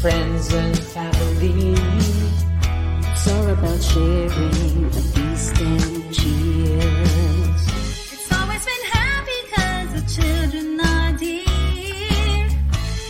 [0.00, 1.74] friends and family.
[3.12, 7.62] It's all about sharing a feast and cheers.
[8.14, 12.48] It's always been happy cause the children are dear.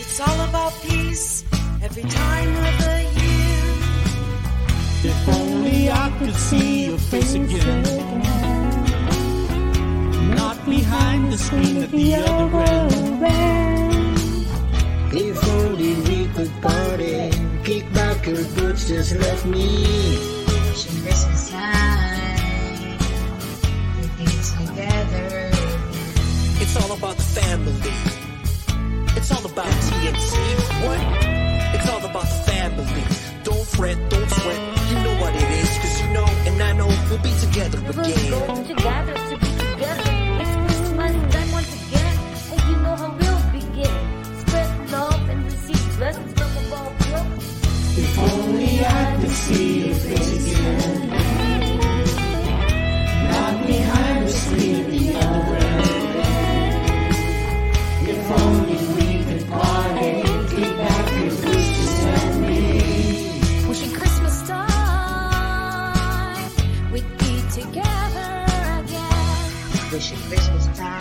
[0.01, 1.45] It's all about peace
[1.80, 3.70] every time of the year.
[5.12, 7.84] If only I could see your face again.
[10.34, 12.59] Not behind the screen at the other
[13.27, 13.70] end.
[15.12, 17.30] If only we could party,
[17.64, 19.66] kick back your boots, just let me.
[20.46, 22.98] Wishing Christmas time.
[23.96, 25.50] We be together.
[26.62, 27.92] It's all about the family.
[29.16, 30.34] It's all about TNC.
[30.86, 31.00] What?
[31.75, 33.03] It's all about the family.
[33.42, 34.61] Don't fret, don't sweat.
[34.91, 37.91] You know what it is, cause you know, and I know we'll be together We're
[37.91, 38.31] again.
[38.31, 39.50] going together be together.
[48.84, 49.91] I could see
[53.67, 54.87] behind the screen.
[58.12, 59.41] If only we could.
[63.69, 64.91] Wishing Christmas time
[66.92, 68.33] we'd be together
[68.81, 69.50] again.
[69.92, 71.00] Wishing Christmas time.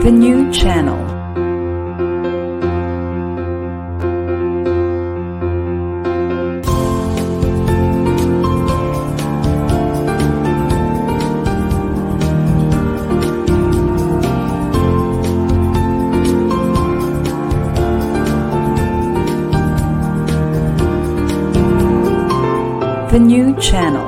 [0.00, 1.04] The new channel.
[23.10, 24.07] The new channel.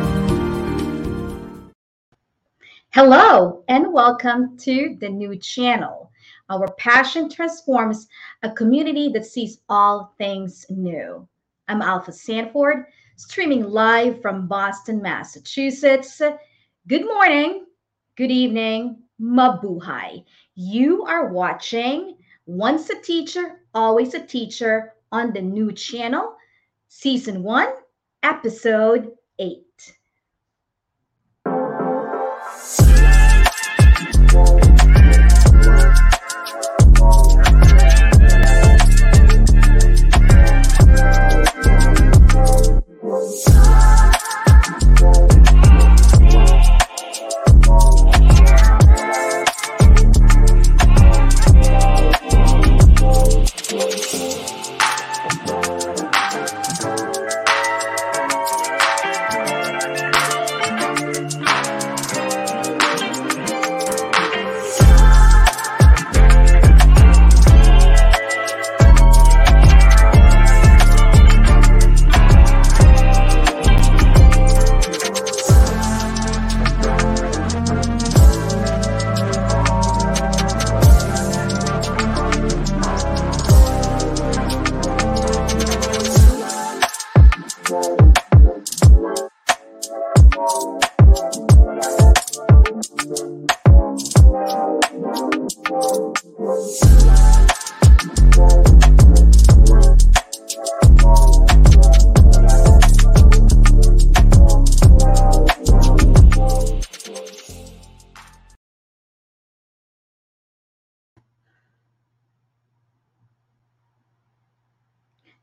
[4.01, 6.11] Welcome to the new channel.
[6.49, 8.07] Our passion transforms
[8.41, 11.27] a community that sees all things new.
[11.67, 16.19] I'm Alpha Sanford, streaming live from Boston, Massachusetts.
[16.87, 17.67] Good morning,
[18.15, 20.25] good evening, mabuhay.
[20.55, 26.33] You are watching Once a Teacher, Always a Teacher on the new channel,
[26.87, 27.67] Season 1,
[28.23, 29.70] Episode 8.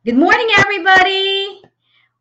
[0.09, 1.61] Good morning, everybody.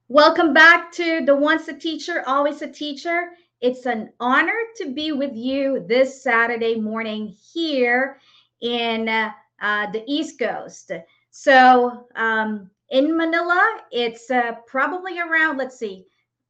[0.10, 3.30] Welcome back to the Once a Teacher, Always a Teacher.
[3.62, 8.19] It's an honor to be with you this Saturday morning here
[8.60, 9.31] in uh,
[9.62, 10.92] uh, the East Coast.
[11.31, 16.07] So, um, In Manila, it's uh, probably around, let's see,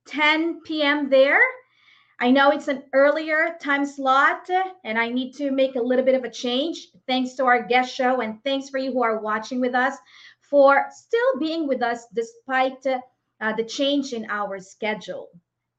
[0.07, 1.07] 10 p.m.
[1.07, 1.41] there.
[2.19, 4.49] I know it's an earlier time slot
[4.83, 6.87] and I need to make a little bit of a change.
[7.05, 9.97] Thanks to our guest show and thanks for you who are watching with us
[10.49, 15.29] for still being with us despite uh, the change in our schedule.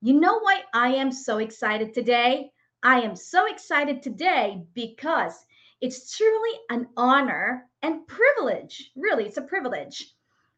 [0.00, 2.52] You know why I am so excited today?
[2.82, 5.34] I am so excited today because
[5.80, 8.90] it's truly an honor and privilege.
[8.96, 10.14] Really, it's a privilege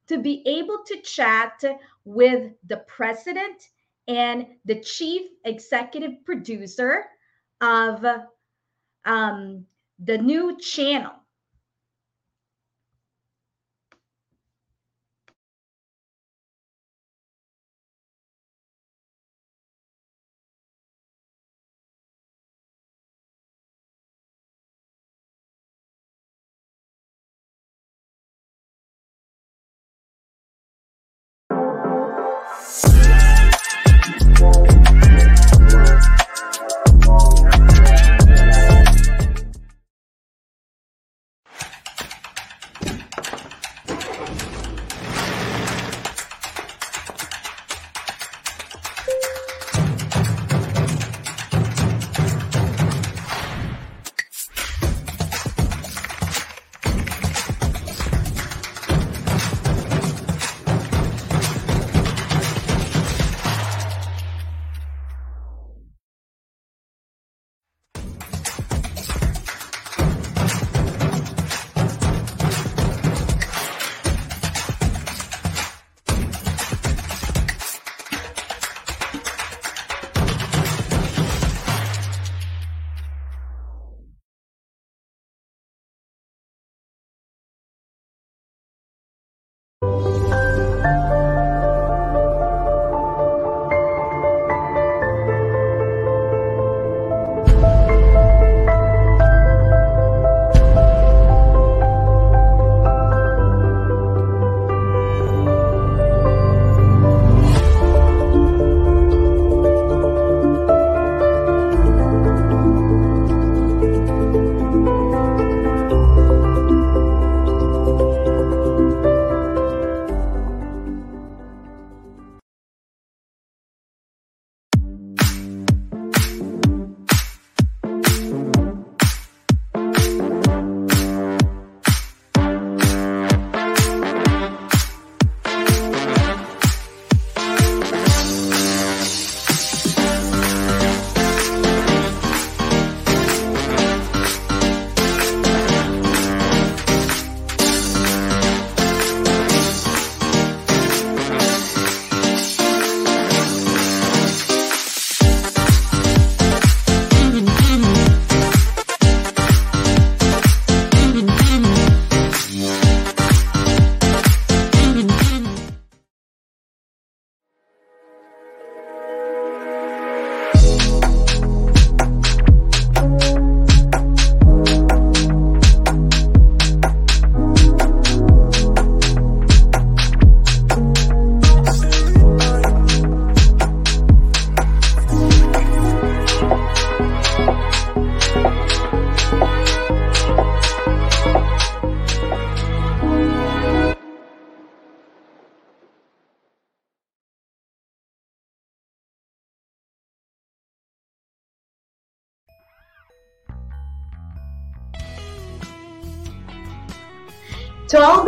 [0.08, 1.62] to be able to chat
[2.04, 3.68] with the president
[4.08, 7.04] and the chief executive producer
[7.60, 8.04] of
[9.04, 9.64] um,
[10.00, 11.12] the new channel.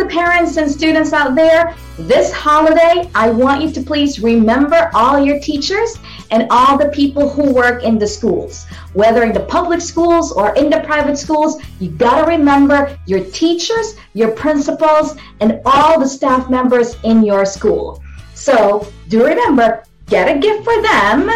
[0.02, 5.24] The parents and students out there, this holiday, I want you to please remember all
[5.24, 5.96] your teachers
[6.32, 8.64] and all the people who work in the schools.
[8.94, 13.94] Whether in the public schools or in the private schools, you gotta remember your teachers,
[14.14, 18.02] your principals, and all the staff members in your school.
[18.34, 21.30] So do remember, get a gift for them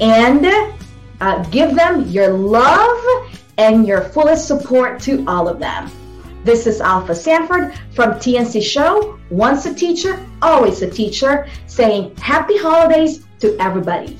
[0.00, 0.46] and
[1.20, 5.90] uh, give them your love and your fullest support to all of them.
[6.44, 12.58] This is Alpha Sanford from TNC Show, once a teacher, always a teacher, saying happy
[12.58, 14.18] holidays to everybody.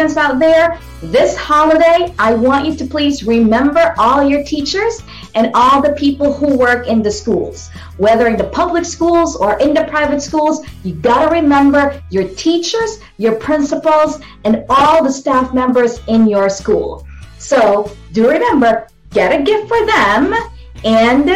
[0.00, 5.02] Students out there, this holiday, I want you to please remember all your teachers
[5.34, 7.68] and all the people who work in the schools.
[7.98, 12.98] Whether in the public schools or in the private schools, you gotta remember your teachers,
[13.18, 17.06] your principals, and all the staff members in your school.
[17.36, 20.34] So do remember, get a gift for them
[20.82, 21.28] and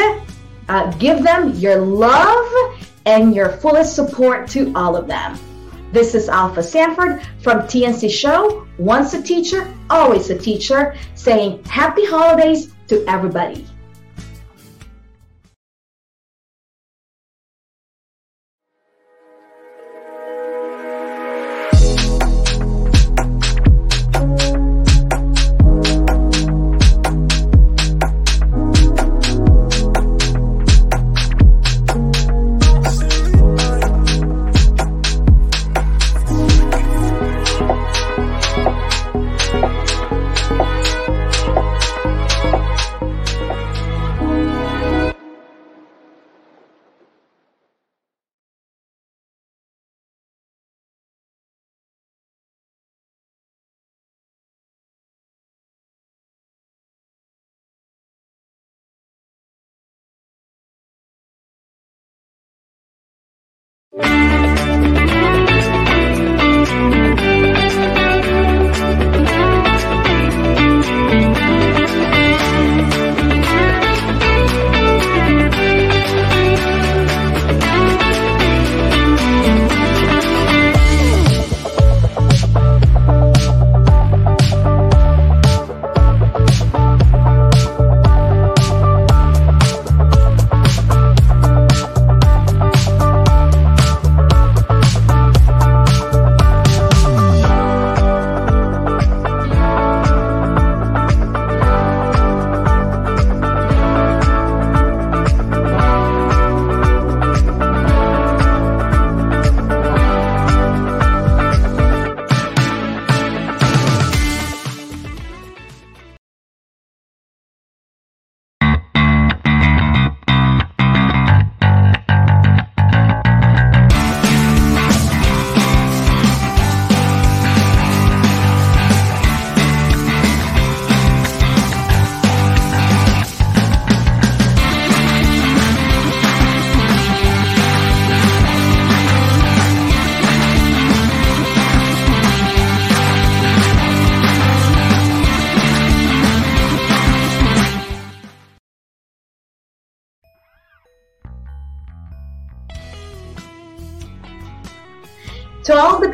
[0.70, 5.38] uh, give them your love and your fullest support to all of them.
[5.94, 12.04] This is Alpha Sanford from TNC Show, once a teacher, always a teacher, saying happy
[12.04, 13.64] holidays to everybody.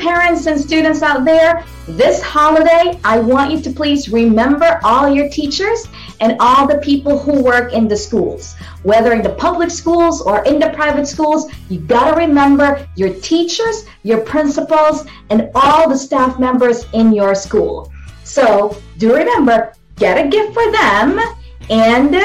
[0.00, 5.28] Parents and students out there, this holiday, I want you to please remember all your
[5.28, 5.86] teachers
[6.20, 8.54] and all the people who work in the schools.
[8.82, 13.84] Whether in the public schools or in the private schools, you gotta remember your teachers,
[14.02, 17.92] your principals, and all the staff members in your school.
[18.24, 21.20] So do remember, get a gift for them
[21.68, 22.16] and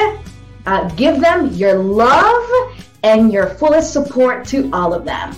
[0.66, 5.36] uh, give them your love and your fullest support to all of them.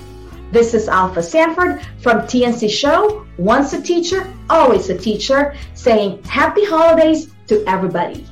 [0.51, 6.65] This is Alpha Sanford from TNC Show, once a teacher, always a teacher, saying happy
[6.65, 8.27] holidays to everybody.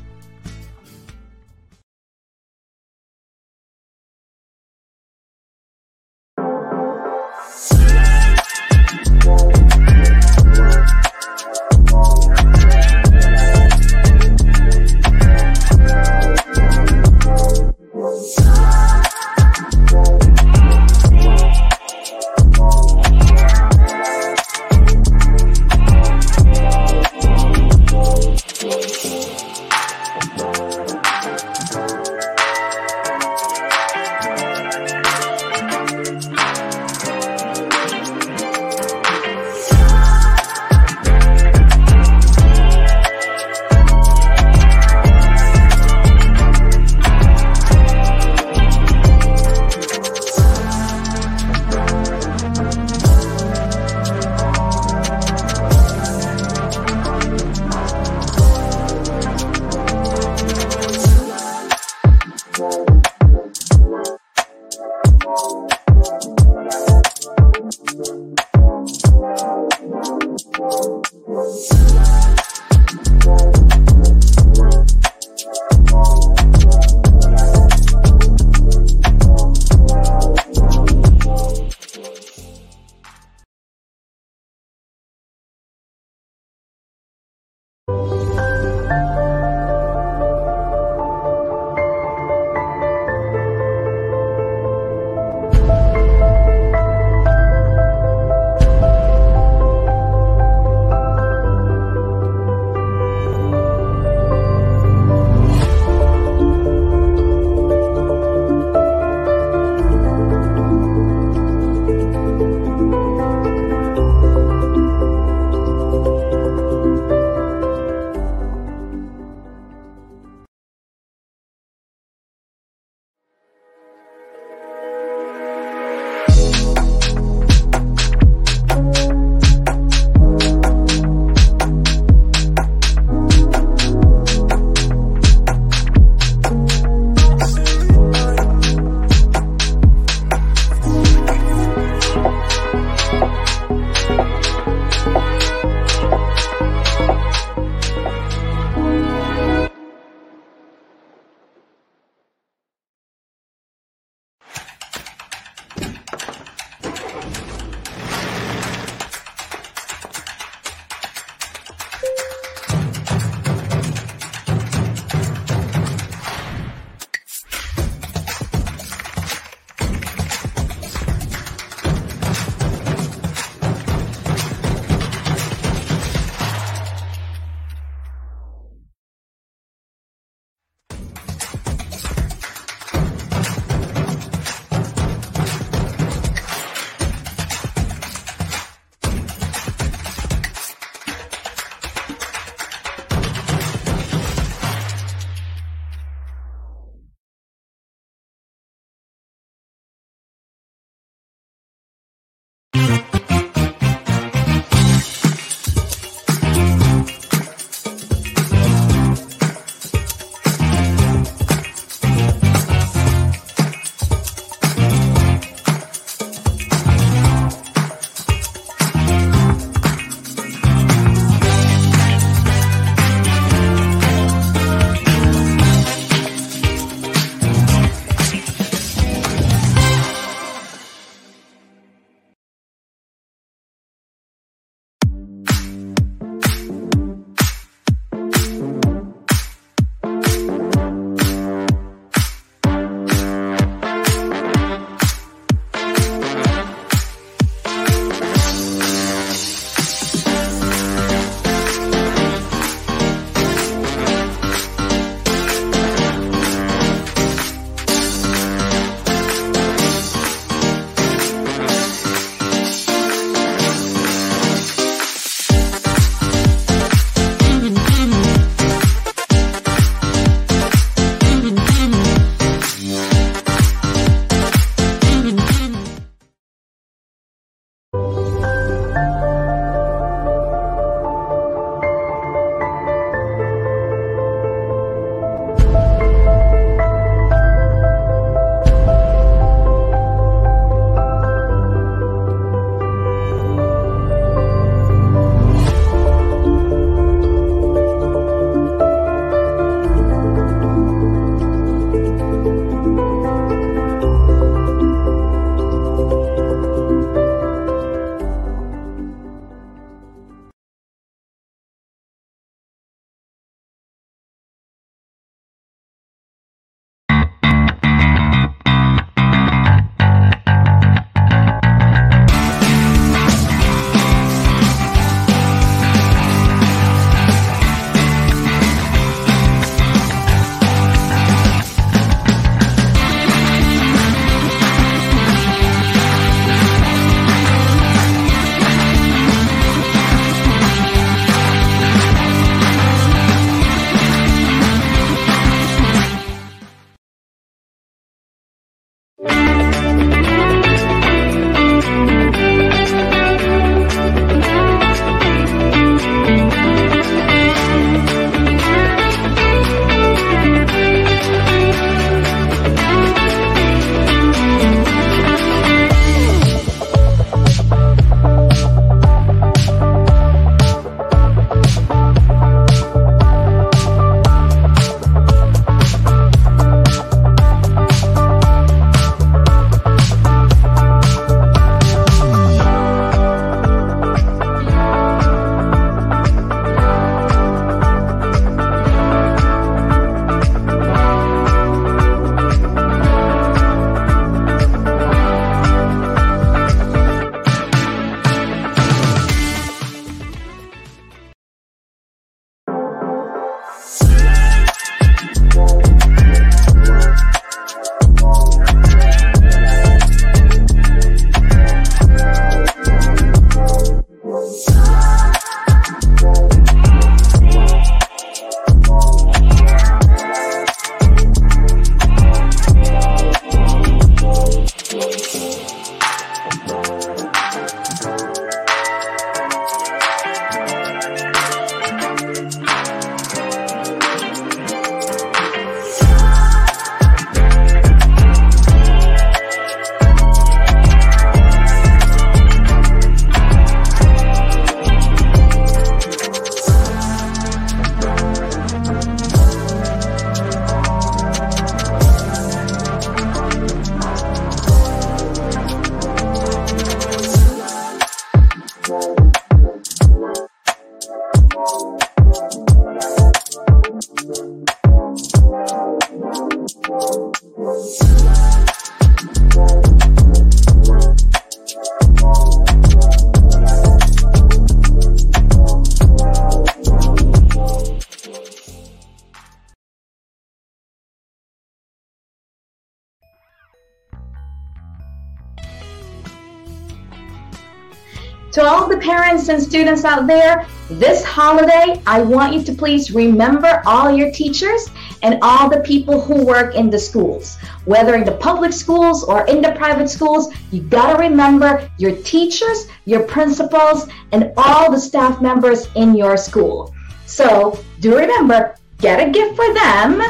[489.48, 494.88] And students out there, this holiday, I want you to please remember all your teachers
[495.22, 497.56] and all the people who work in the schools.
[497.84, 502.86] Whether in the public schools or in the private schools, you gotta remember your teachers,
[503.04, 506.94] your principals, and all the staff members in your school.
[507.26, 510.22] So do remember, get a gift for them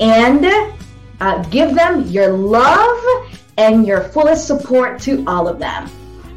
[0.00, 0.46] and
[1.20, 5.90] uh, give them your love and your fullest support to all of them.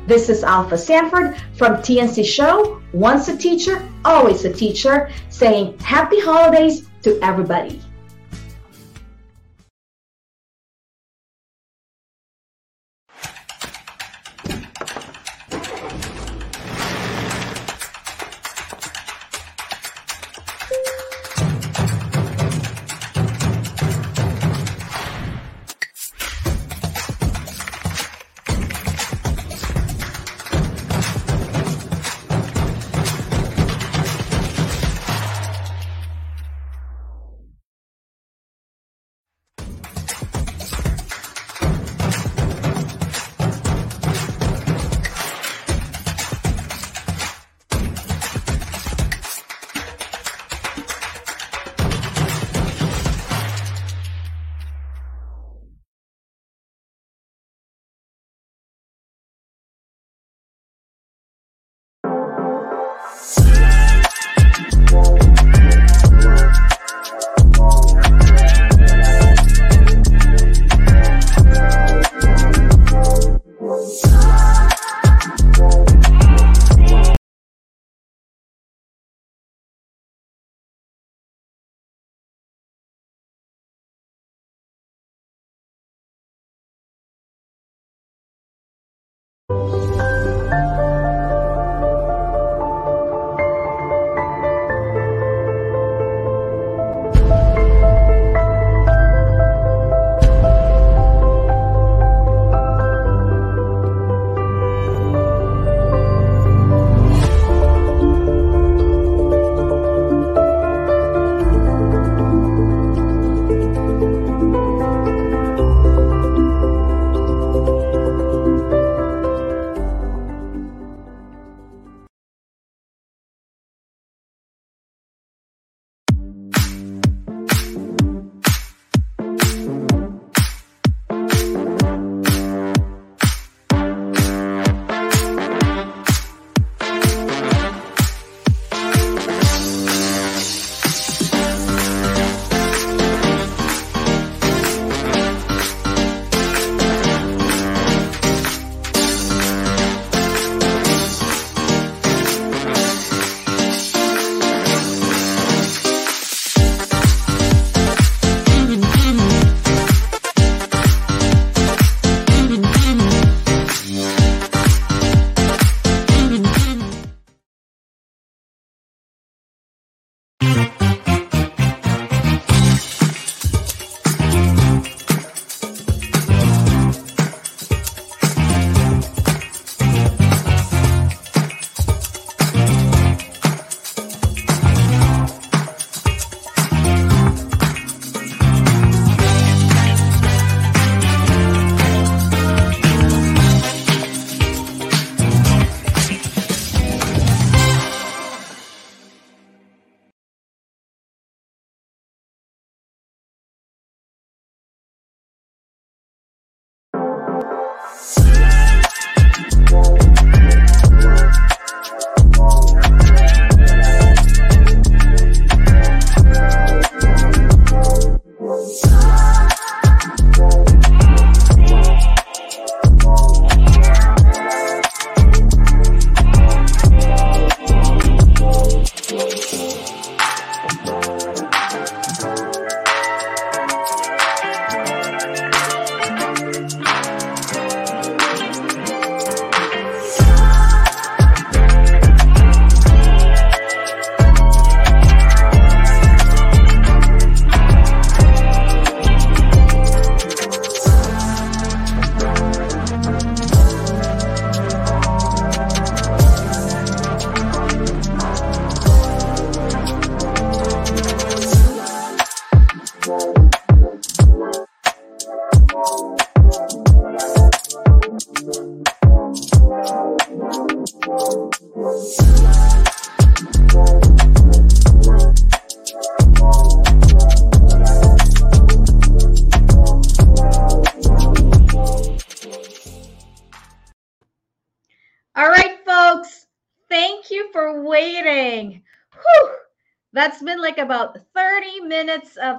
[0.07, 6.21] This is Alpha Sanford from TNC Show, once a teacher, always a teacher, saying happy
[6.21, 7.81] holidays to everybody.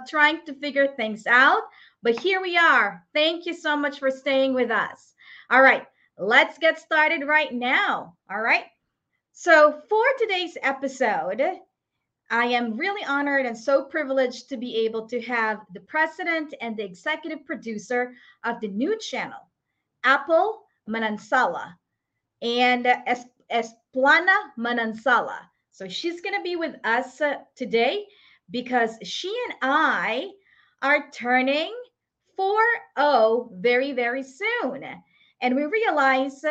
[0.08, 1.62] Trying to figure things out,
[2.02, 3.04] but here we are.
[3.14, 5.14] Thank you so much for staying with us.
[5.50, 5.86] All right,
[6.18, 8.16] let's get started right now.
[8.30, 8.64] All right.
[9.32, 11.40] So, for today's episode,
[12.30, 16.76] I am really honored and so privileged to be able to have the president and
[16.76, 19.40] the executive producer of the new channel,
[20.04, 21.74] Apple Manansala,
[22.42, 25.38] and Es- Esplana Manansala.
[25.70, 28.06] So she's going to be with us uh, today
[28.50, 30.30] because she and I
[30.82, 31.74] are turning
[32.38, 34.84] 4-0 very, very soon.
[35.40, 36.44] And we realize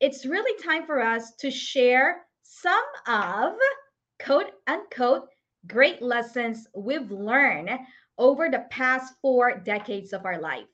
[0.00, 3.54] it's really time for us to share some of
[4.24, 5.28] quote unquote
[5.66, 7.70] great lessons we've learned
[8.18, 10.66] over the past four decades of our life.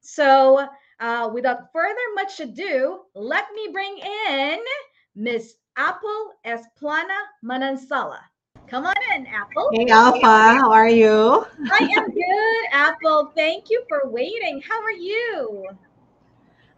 [0.00, 0.66] So,
[1.00, 4.60] uh, without further much ado, let me bring in
[5.14, 8.18] Miss Apple Esplana Manansala.
[8.68, 9.68] Come on in, Apple.
[9.72, 11.44] Hey Alpha, how are you?
[11.70, 13.32] I am good, Apple.
[13.34, 14.62] Thank you for waiting.
[14.66, 15.68] How are you?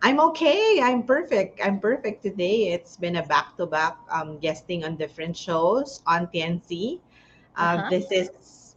[0.02, 0.80] I'm okay.
[0.82, 1.60] I'm perfect.
[1.64, 2.72] I'm perfect today.
[2.72, 7.00] It's been a back-to-back um, guesting on different shows on TNC.
[7.56, 7.88] Uh, Uh-huh.
[7.88, 8.74] This is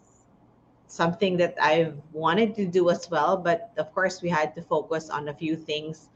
[0.87, 5.09] something that I've wanted to do as well, but of course we had to focus
[5.09, 6.09] on a few things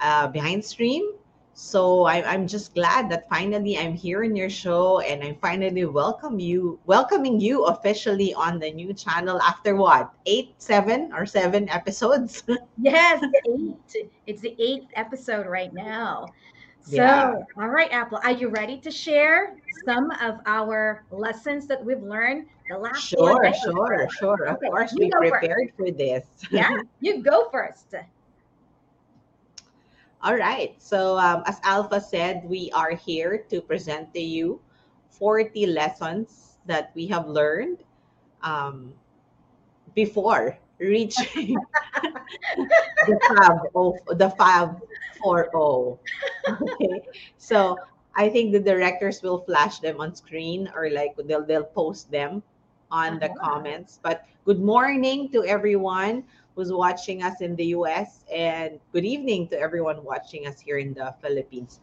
[0.00, 1.14] uh, behind stream.
[1.60, 5.84] So I, I'm just glad that finally I'm here in your show and I'm finally
[5.84, 11.68] welcome you, welcoming you officially on the new channel after what eight, seven, or seven
[11.68, 12.42] episodes.
[12.82, 14.08] Yes, eight.
[14.26, 16.32] It's the eighth episode right now.
[16.80, 17.34] So, Yeah.
[17.60, 19.54] all right, Apple, are you ready to share
[19.84, 24.44] some of our lessons that we've learned the last Sure, sure, sure.
[24.48, 25.30] Of Okay, course, we first.
[25.30, 26.24] prepared for this.
[26.50, 27.94] Yeah, you go first.
[30.22, 30.74] All right.
[30.80, 34.60] So, um, as Alpha said, we are here to present to you
[35.08, 37.78] 40 lessons that we have learned
[38.42, 38.94] um,
[39.94, 41.66] before reaching
[43.02, 44.80] the Fab of the Fab
[45.22, 45.98] 4.0.
[46.62, 47.02] Okay.
[47.38, 47.80] So,
[48.16, 52.42] I think the directors will flash them on screen or like they'll they'll post them
[52.90, 53.38] on the Uh-huh.
[53.40, 53.98] comments.
[54.02, 59.58] But good morning to everyone who's watching us in the US and good evening to
[59.58, 61.80] everyone watching us here in the Philippines.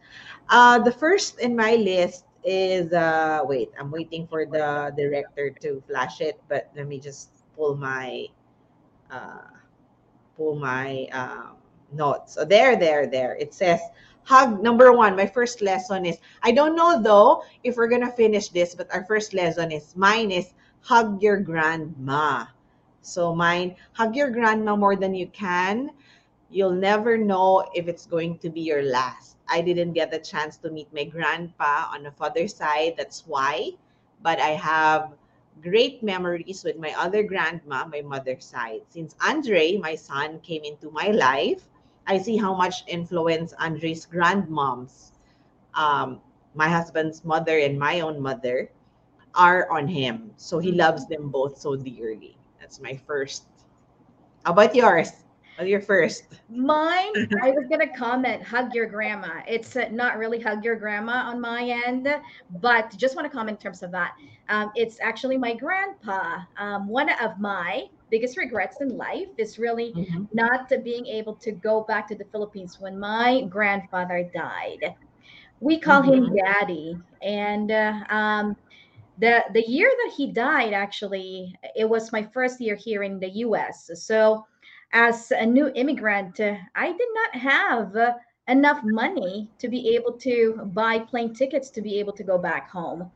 [0.48, 5.82] Uh, the first in my list is uh, wait, I'm waiting for the director to
[5.86, 8.26] flash it, but let me just pull my
[9.10, 9.50] uh,
[10.36, 11.56] pull my um,
[11.92, 12.34] notes.
[12.34, 13.36] So there, there, there.
[13.36, 13.80] It says
[14.22, 15.16] hug number one.
[15.16, 19.04] My first lesson is I don't know though if we're gonna finish this, but our
[19.04, 22.44] first lesson is mine is hug your grandma.
[23.08, 25.90] So mine, hug your grandma more than you can.
[26.50, 29.36] You'll never know if it's going to be your last.
[29.48, 32.94] I didn't get the chance to meet my grandpa on the father's side.
[32.96, 33.72] That's why.
[34.22, 35.12] But I have
[35.62, 38.82] great memories with my other grandma, my mother's side.
[38.88, 41.64] Since Andre, my son, came into my life,
[42.06, 45.12] I see how much influence Andre's grandmoms,
[45.74, 46.20] um,
[46.54, 48.70] my husband's mother and my own mother,
[49.34, 50.30] are on him.
[50.36, 52.37] So he loves them both so dearly.
[52.68, 53.46] That's my first.
[54.44, 55.10] How about yours?
[55.56, 56.24] What's your first?
[56.50, 59.40] Mine, I was gonna comment, hug your grandma.
[59.48, 62.06] It's uh, not really hug your grandma on my end,
[62.60, 64.12] but just want to comment in terms of that.
[64.50, 66.40] Um, it's actually my grandpa.
[66.58, 70.28] Um, one of my biggest regrets in life is really Mhm.
[70.34, 74.94] not being able to go back to the Philippines when my grandfather died.
[75.60, 78.56] We call him Daddy, and uh, um,
[79.18, 83.30] the the year that he died, actually, it was my first year here in the
[83.46, 83.90] U.S.
[83.94, 84.46] So,
[84.92, 88.16] as a new immigrant, I did not have
[88.48, 92.70] enough money to be able to buy plane tickets to be able to go back
[92.70, 93.10] home.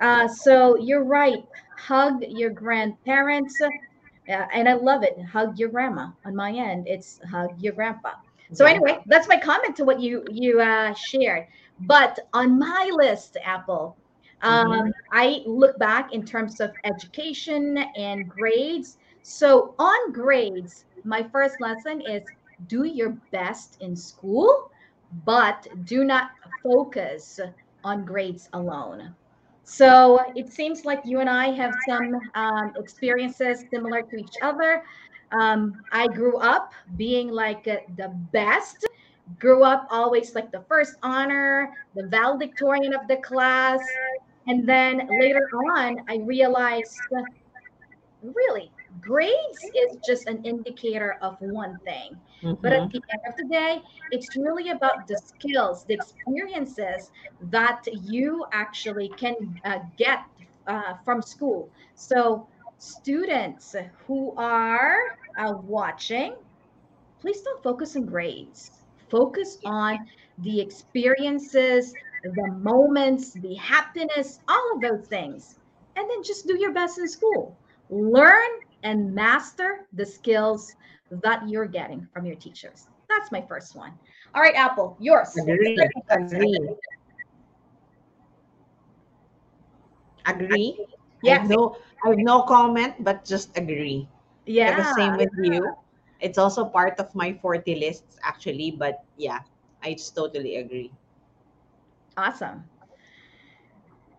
[0.00, 1.44] Uh, so you're right.
[1.76, 3.60] Hug your grandparents.
[3.60, 3.70] Uh,
[4.26, 5.20] and I love it.
[5.22, 6.10] Hug your grandma.
[6.24, 8.12] On my end, it's hug your grandpa.
[8.52, 11.46] So anyway, that's my comment to what you you uh, shared.
[11.80, 13.96] But on my list, Apple,
[14.42, 18.98] um, I look back in terms of education and grades.
[19.22, 22.22] So on grades, my first lesson is
[22.66, 24.70] do your best in school,
[25.24, 26.30] but do not
[26.62, 27.40] focus
[27.84, 29.14] on grades alone.
[29.64, 34.82] So it seems like you and I have some um, experiences similar to each other.
[35.32, 38.86] Um, I grew up being like uh, the best,
[39.38, 43.80] grew up always like the first honor, the valedictorian of the class.
[44.46, 47.06] And then later on, I realized
[48.22, 52.20] really grades is just an indicator of one thing.
[52.60, 52.74] But Mhm.
[52.74, 53.80] at the end of the day,
[54.10, 59.34] it's really about the skills, the experiences that you actually can
[59.64, 60.20] uh, get
[60.66, 61.70] uh, from school.
[61.94, 63.74] So, students
[64.06, 64.96] who are
[65.36, 66.34] uh, watching,
[67.20, 68.70] please don't focus on grades.
[69.10, 69.98] Focus on
[70.38, 75.56] the experiences, the moments, the happiness, all of those things.
[75.96, 77.58] And then just do your best in school.
[77.90, 78.50] Learn
[78.82, 80.74] and master the skills
[81.10, 82.88] that you're getting from your teachers.
[83.08, 83.92] That's my first one.
[84.34, 85.34] All right, Apple, yours.
[85.38, 85.76] Agree.
[86.10, 86.58] Agree.
[90.26, 90.78] Agree.
[91.26, 91.40] I Yes.
[91.40, 94.08] have no, I have no comment, but just agree.
[94.46, 94.76] Yeah.
[94.76, 95.74] the same with you.
[96.20, 98.70] It's also part of my 40 lists, actually.
[98.72, 99.40] But yeah,
[99.82, 100.92] I just totally agree.
[102.16, 102.68] Awesome.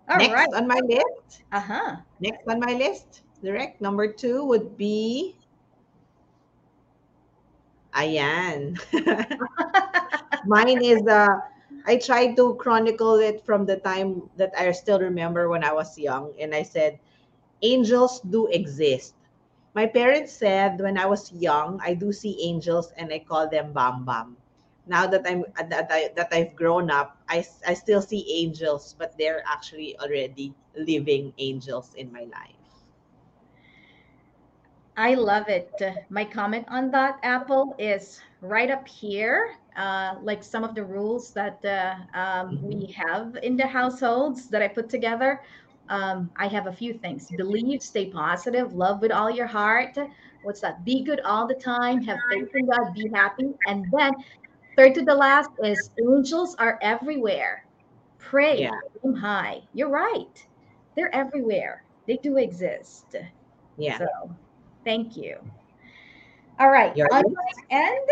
[0.10, 0.48] All right.
[0.48, 1.98] Next on my list, Uh huh.
[2.20, 5.38] next on my list, direct number two would be
[7.94, 8.78] Ayan.
[10.46, 11.36] Mine is uh
[11.86, 15.98] I tried to chronicle it from the time that I still remember when I was
[15.98, 17.00] young and I said
[17.62, 19.16] angels do exist.
[19.74, 23.74] My parents said when I was young I do see angels and I call them
[23.74, 24.38] bam bam.
[24.86, 29.18] Now that I'm that I that I've grown up, I I still see angels, but
[29.18, 32.64] they're actually already living angels in my life.
[34.96, 35.72] I love it.
[35.82, 39.56] Uh, My comment on that, Apple, is right up here.
[39.76, 44.62] Uh, like some of the rules that uh, um, we have in the households that
[44.62, 45.42] I put together.
[45.90, 47.32] Um, I have a few things.
[47.32, 49.98] Believe, stay positive, love with all your heart.
[50.44, 50.86] What's that?
[50.86, 53.50] Be good all the time, have faith in God, be happy.
[53.66, 54.14] And then,
[54.76, 57.64] third to the last is angels are everywhere.
[58.20, 58.72] Pray, Yeah.
[59.06, 59.62] aim high.
[59.74, 60.48] You're right.
[60.96, 61.84] They're everywhere.
[62.08, 63.16] They do exist.
[63.78, 63.98] Yeah.
[63.98, 64.06] So,
[64.86, 65.38] thank you.
[66.60, 66.96] All right.
[66.96, 68.08] Your On my end,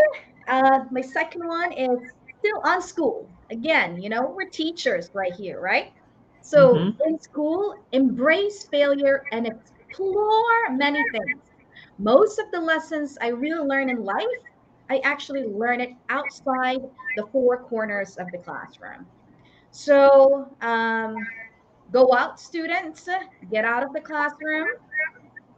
[0.48, 3.30] uh, my second one is still on school.
[3.52, 5.92] Again, you know, we're teachers right here, right?
[6.42, 6.98] So, Mhm.
[7.06, 11.44] in school, embrace failure and explore many things.
[11.98, 14.26] Most of the lessons I really learn in life,
[14.92, 16.82] I actually learn it outside
[17.16, 19.06] the four corners of the classroom.
[19.72, 21.16] So, um,
[21.94, 23.08] go out, students,
[23.50, 24.68] get out of the classroom.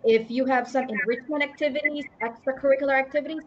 [0.03, 3.41] If you have some enrichment activities, extracurricular activities,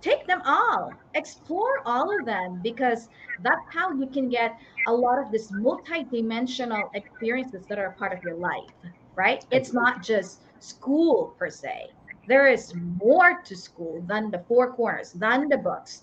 [0.00, 3.08] take them all, explore all of them, because
[3.42, 4.56] that's how you can get
[4.88, 8.74] a lot of this multi-dimensional experiences that are part of your life,
[9.14, 9.44] right?
[9.52, 11.90] It's not just school per se.
[12.26, 16.02] There is more to school than the four corners, than the books,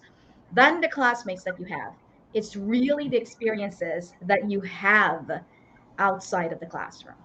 [0.54, 1.94] than the classmates that you have.
[2.34, 5.30] It's really the experiences that you have
[5.98, 7.16] outside of the classroom.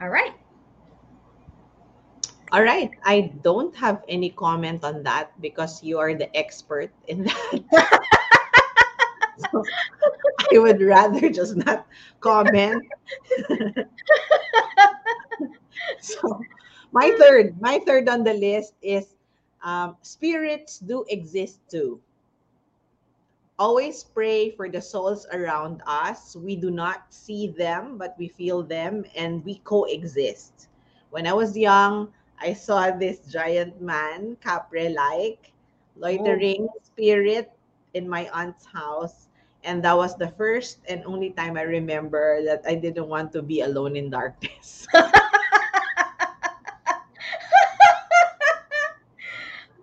[0.00, 0.32] All right.
[2.52, 2.90] All right.
[3.04, 7.60] I don't have any comment on that because you are the expert in that.
[9.50, 9.64] so
[10.52, 11.86] I would rather just not
[12.20, 12.84] comment.
[16.00, 16.40] so
[16.96, 19.12] my third, my third on the list is
[19.60, 22.00] um, spirits do exist too.
[23.58, 26.36] Always pray for the souls around us.
[26.36, 30.68] We do not see them, but we feel them and we coexist.
[31.10, 35.52] When I was young, I saw this giant man, kapre like,
[35.96, 37.52] loitering spirit
[37.92, 39.28] in my aunt's house.
[39.64, 43.42] And that was the first and only time I remember that I didn't want to
[43.42, 44.86] be alone in darkness.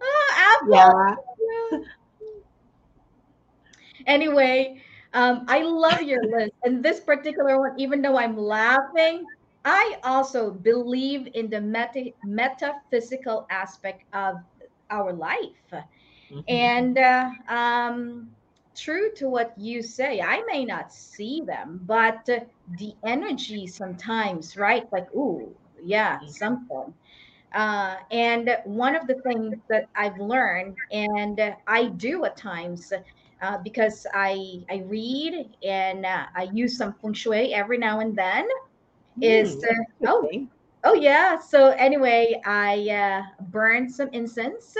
[0.03, 0.52] Ah, Apple.
[0.69, 1.15] Yeah.
[4.05, 4.81] Anyway,
[5.13, 6.51] um, I love your list.
[6.63, 9.27] And this particular one, even though I'm laughing,
[9.65, 14.35] I also believe in the meta- metaphysical aspect of
[14.89, 15.73] our life.
[16.29, 16.43] Mhm.
[16.47, 18.31] And uh, um,
[18.75, 22.39] true to what you say, I may not see them, but uh,
[22.77, 24.83] the energy sometimes, right?
[24.91, 26.27] Like, ooh, yeah, Mhm.
[26.27, 26.93] something.
[27.53, 32.91] Uh, and one of the things that I've learned, and I do at times,
[33.41, 38.15] uh, because I I read and uh, I use some feng shui every now and
[38.15, 38.47] then,
[39.21, 40.29] is Hmm, uh, oh
[40.83, 41.39] oh yeah.
[41.39, 44.75] So anyway, I uh, burn some incense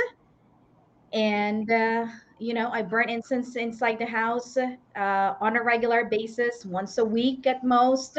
[1.13, 2.07] and uh,
[2.39, 7.05] you know i burn incense inside the house uh, on a regular basis once a
[7.05, 8.17] week at most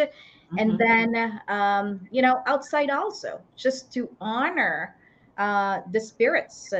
[0.58, 0.78] and Mhm.
[0.78, 4.94] then um, you know outside also just to honor
[5.38, 6.72] uh, the spirits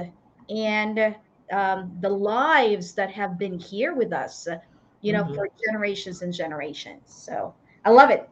[0.49, 0.99] and
[1.53, 4.47] um, the lives that have been here with us
[5.01, 5.35] you know Mhm.
[5.35, 7.55] for generations and generations so
[7.85, 8.29] i love it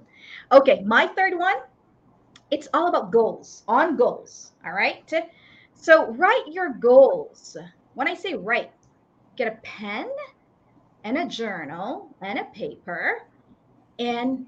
[0.52, 1.56] okay my third one
[2.50, 4.52] it's all about goals, on goals.
[4.64, 5.10] All right.
[5.74, 7.56] So write your goals.
[7.94, 8.72] When I say write,
[9.36, 10.08] get a pen
[11.04, 13.16] and a journal and a paper,
[13.98, 14.46] and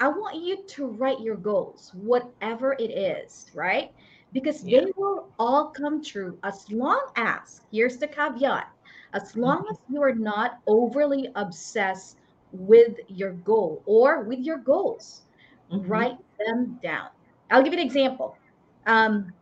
[0.00, 3.90] I want you to write your goals, whatever it is, right?
[4.32, 4.80] Because Yeah.
[4.80, 8.66] they will all come true as long as, here's the caveat,
[9.14, 12.16] as long as you are not overly obsessed
[12.52, 15.22] with your goal or with your goals
[15.70, 15.80] Mhm.
[15.88, 17.08] write them down.
[17.50, 18.38] I'll give you an example.
[18.86, 19.32] Um,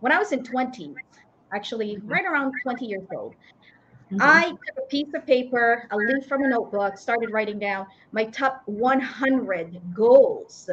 [0.00, 0.96] when I was in 20,
[1.52, 3.36] actually right around 20 years old,
[4.10, 4.20] Mhm.
[4.20, 8.24] I took a piece of paper, a leaf from a notebook, started writing down my
[8.24, 10.68] top 100 goals.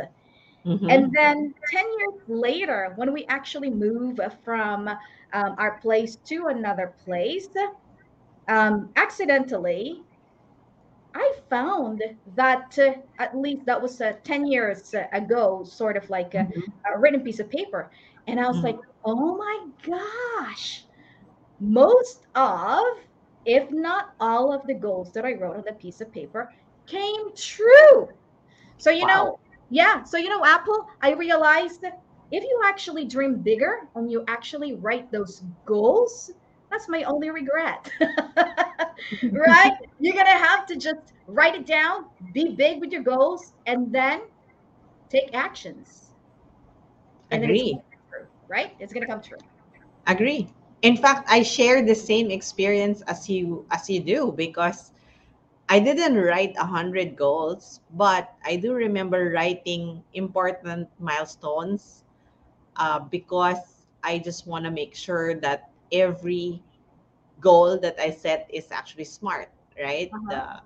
[0.65, 0.89] Mhm.
[0.89, 6.95] And then 10 years later, when we actually move from um, our place to another
[7.03, 7.47] place,
[8.47, 10.01] um, accidentally,
[11.13, 12.01] I found
[12.35, 16.73] that uh, at least that was uh, 10 years ago, sort of like a, Mhm.
[16.95, 17.91] a written piece of paper.
[18.27, 18.63] And I was Mhm.
[18.63, 20.85] like, oh my gosh,
[21.59, 22.83] most of,
[23.47, 26.51] if not all of the goals that I wrote on the piece of paper
[26.85, 28.09] came true.
[28.77, 29.39] So, you know,
[29.69, 30.03] yeah.
[30.03, 31.99] So, you know, Apple, I realized that
[32.31, 36.29] if you actually dream bigger and you actually write those goals,
[36.69, 37.89] that's my only regret.
[39.31, 39.71] right?
[39.99, 43.91] You're going to have to just write it down, be big with your goals, and
[43.93, 44.21] then
[45.09, 46.11] take actions.
[47.31, 47.71] And it's Agree.
[47.71, 48.75] gonna come true, right?
[48.79, 49.37] It's going to come true.
[50.05, 50.49] Agree.
[50.81, 54.91] In fact, I share the same experience as you as you do because
[55.69, 62.03] I didn't write a hundred goals, but I do remember writing important milestones
[62.77, 66.61] uh, because I just want to make sure that every
[67.41, 69.49] goal that I set is actually smart,
[69.79, 70.13] right?
[70.13, 70.29] Uh-huh.
[70.29, 70.61] The-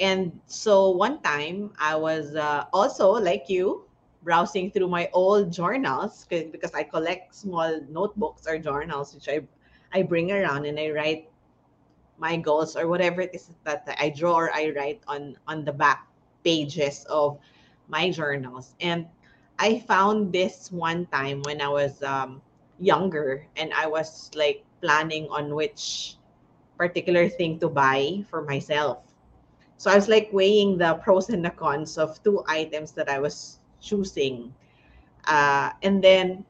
[0.00, 3.83] and so one time I was uh, also like you
[4.24, 9.46] browsing through my old journals 'cause- because I collect small notebooks or journals which I
[9.92, 11.30] I bring around and I write
[12.18, 15.72] my goals or whatever it is that I draw or I write on on the
[15.72, 16.06] back
[16.44, 17.38] pages of
[17.88, 19.06] my journals and
[19.58, 22.42] I found this one time when I was um,
[22.78, 26.16] younger and I was like planning on which
[26.78, 28.98] particular thing to buy for myself.
[29.78, 33.18] So I was like weighing the pros and the cons of two items that I
[33.20, 34.54] was choosing.
[35.28, 36.44] Uh, and then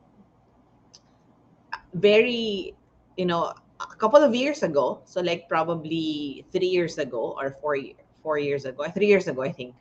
[1.95, 2.75] very,
[3.17, 7.77] you know, a couple of years ago, so like probably three years ago or four,
[8.23, 9.75] four years ago, three years ago, I think,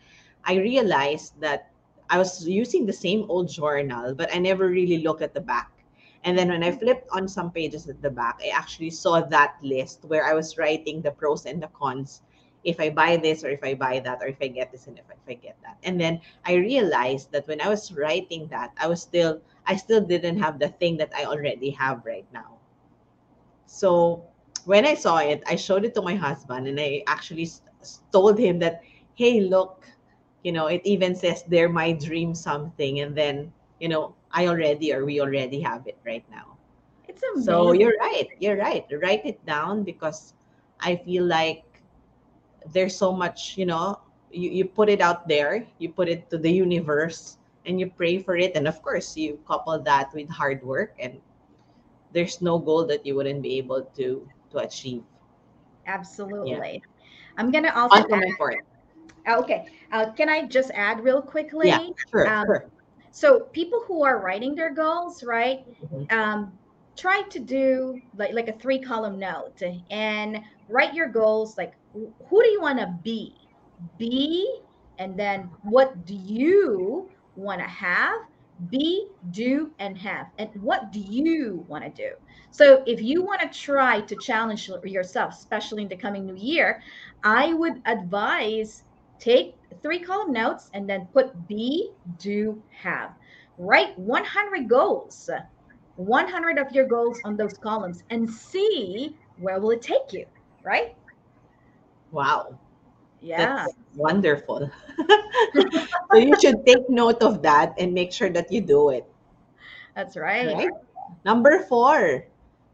[0.45, 1.71] I realized that
[2.09, 5.71] I was using the same old journal, but I never really looked at the back.
[6.23, 9.55] And then when I flipped on some pages at the back, I actually saw that
[9.61, 12.21] list where I was writing the pros and the cons
[12.63, 14.97] if I buy this or if I buy that or if I get this and
[14.97, 15.77] if, if I get that.
[15.83, 20.01] And then I realized that when I was writing that, I was still I still
[20.01, 22.59] didn't have the thing that I already have right now.
[23.65, 24.23] So
[24.65, 27.49] when I saw it, I showed it to my husband and I actually
[28.11, 28.81] told him that,
[29.15, 29.83] hey, look,
[30.43, 32.99] you know, it even says they're my dream something.
[32.99, 36.57] And then, you know, I already or we already have it right now.
[37.07, 37.43] It's amazing.
[37.45, 38.27] So you're right.
[38.39, 38.85] You're right.
[39.01, 40.33] Write it down because
[40.79, 41.63] I feel like
[42.71, 43.99] there's so much, you know,
[44.31, 48.17] you, you put it out there, you put it to the universe and you pray
[48.19, 48.55] for it.
[48.55, 51.19] And of course, you couple that with hard work and
[52.11, 55.03] there's no goal that you wouldn't be able to to achieve.
[55.87, 56.81] Absolutely.
[57.37, 58.65] I'm going to also add, part.
[59.29, 59.65] okay.
[59.91, 61.69] Uh, can I just add real quickly?
[61.69, 61.79] Yeah,
[62.11, 62.65] sure, Um, sure.
[63.11, 65.59] So people who are writing their goals, right?
[65.83, 66.11] Mhm.
[66.11, 66.59] Um,
[66.95, 70.39] try to do like like a three column note and
[70.69, 71.57] write your goals.
[71.57, 73.35] Like who do you want to be?
[73.97, 74.61] Be,
[74.97, 78.21] and then what do you want to have?
[78.69, 80.27] Be, do, and have.
[80.37, 82.15] And what do you want to do?
[82.51, 86.81] So if you want to try to challenge yourself, especially in the coming new year,
[87.23, 88.83] I would advise
[89.19, 93.11] take three column notes and then put be, do, have.
[93.57, 95.29] Write 100 goals,
[95.95, 100.25] 100 of your goals on those columns and see where will it take you,
[100.63, 100.95] right?
[102.11, 102.57] Wow.
[103.21, 103.67] Yeah.
[103.67, 104.69] That's wonderful.
[106.11, 109.07] so you should take note of that and make sure that you do it.
[109.95, 110.53] That's right.
[110.53, 110.75] Right?
[111.23, 112.25] Number four.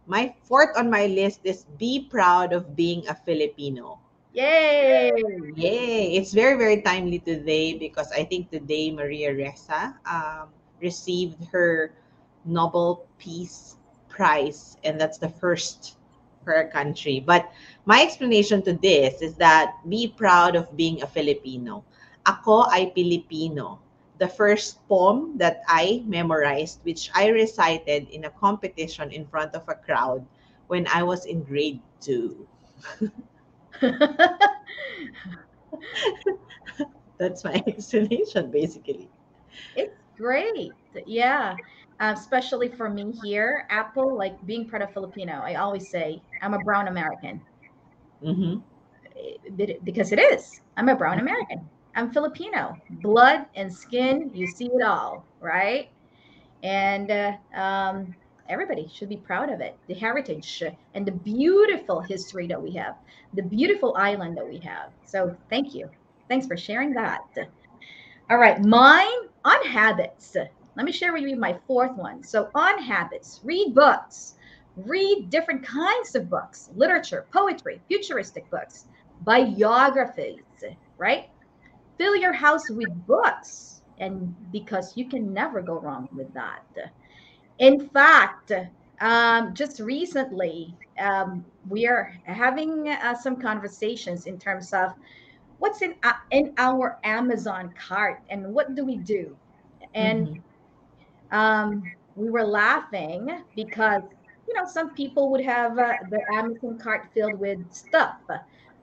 [0.09, 4.01] My fourth on my list is be proud of being a Filipino.
[4.33, 5.13] Yay.
[5.53, 6.17] Yay!
[6.17, 10.49] It's very, very timely today because I think today Maria Ressa um,
[10.81, 11.93] received her
[12.41, 13.77] Nobel Peace
[14.09, 15.98] Prize, and that's the first
[16.43, 17.19] for our country.
[17.19, 17.49] But
[17.85, 21.83] my explanation to this is that be proud of being a Filipino.
[22.25, 23.79] Ako ay Pilipino.
[24.19, 29.63] the first poem that I memorized, which I recited in a competition in front of
[29.67, 30.25] a crowd
[30.67, 32.47] when I was in grade two.
[37.17, 39.09] That's my explanation, basically.
[39.75, 40.75] It's great.
[41.05, 41.57] Yeah.
[41.99, 46.53] Uh, especially for me here, Apple, like being part of Filipino, I always say I'm
[46.53, 47.41] a brown American
[48.23, 48.57] Mm-hmm.
[49.83, 50.61] because it is.
[50.77, 51.69] I'm a brown American.
[51.95, 52.75] I'm Filipino.
[53.01, 55.89] Blood and skin, you see it all, right?
[56.63, 58.13] And uh, um,
[58.49, 59.77] everybody should be proud of it.
[59.87, 60.61] The heritage
[60.93, 62.95] and the beautiful history that we have,
[63.33, 64.91] the beautiful island that we have.
[65.05, 65.89] So thank you.
[66.27, 67.21] Thanks for sharing that.
[68.29, 69.07] All right, mine
[69.45, 70.35] on habits.
[70.79, 72.23] Let me share with you my fourth one.
[72.23, 74.35] So, on habits, read books,
[74.77, 78.85] read different kinds of books, literature, poetry, futuristic books,
[79.25, 80.39] biographies,
[80.97, 81.27] right?
[81.97, 86.63] Fill your house with books, and because you can never go wrong with that.
[87.57, 88.53] In fact,
[89.01, 94.93] um, just recently, um, we are having uh, some conversations in terms of
[95.57, 99.35] what's in uh, in our Amazon cart and what do we do,
[99.93, 100.41] and
[101.31, 101.83] um,
[102.15, 104.03] we were laughing because
[104.47, 108.17] you know some people would have uh, the Amazon cart filled with stuff,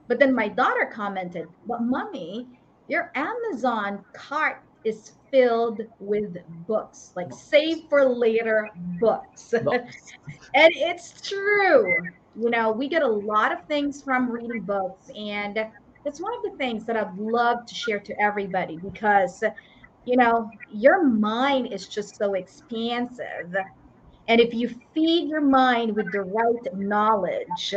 [0.08, 2.46] but then my daughter commented, "But mommy,
[2.88, 6.36] your Amazon cart is filled with
[6.66, 8.70] books, like save for later
[9.00, 10.12] books." Books.
[10.54, 11.94] and it's true.
[12.36, 15.66] You know, we get a lot of things from reading books, and
[16.04, 19.42] that's one of the things that I'd love to share to everybody because,
[20.06, 23.54] you know, your mind is just so expansive.
[24.28, 27.74] And if you feed your mind with the right knowledge,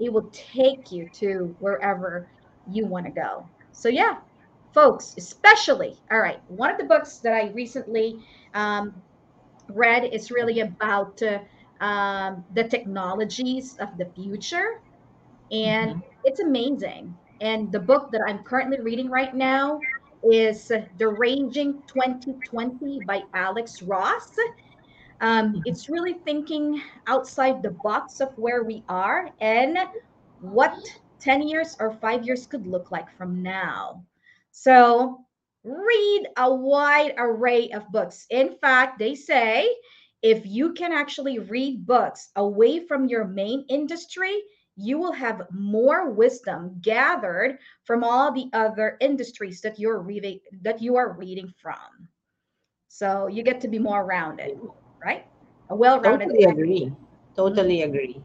[0.00, 2.26] it will take you to wherever
[2.70, 3.46] you want to go.
[3.72, 4.16] So, yeah,
[4.74, 8.24] folks, especially, all right, one of the books that I recently
[8.54, 8.94] um,
[9.68, 11.38] read is really about uh,
[11.84, 14.80] um, the technologies of the future.
[15.50, 17.14] And it's amazing.
[17.40, 19.80] And the book that I'm currently reading right now
[20.30, 20.68] is
[20.98, 24.36] The Raging 2020 by Alec Ross.
[25.20, 29.78] Um, it's really thinking outside the box of where we are and
[30.40, 30.74] what
[31.20, 34.04] 10 years or five years could look like from now.
[34.50, 35.24] So,
[35.64, 38.26] read a wide array of books.
[38.30, 39.68] In fact, they say
[40.22, 44.42] if you can actually read books away from your main industry,
[44.76, 50.80] you will have more wisdom gathered from all the other industries that you're reading that
[50.80, 52.08] you are reading from.
[52.88, 54.58] So you get to be more rounded,
[55.02, 55.26] right?
[55.70, 56.28] A well-rounded.
[56.28, 56.92] Totally agree.
[57.36, 57.90] Totally mm-hmm.
[57.90, 58.22] agree.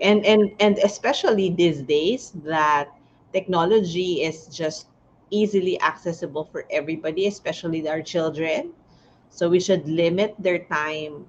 [0.00, 2.88] And and and especially these days that
[3.32, 4.88] technology is just
[5.30, 8.72] easily accessible for everybody, especially our children.
[9.30, 11.24] So we should limit their time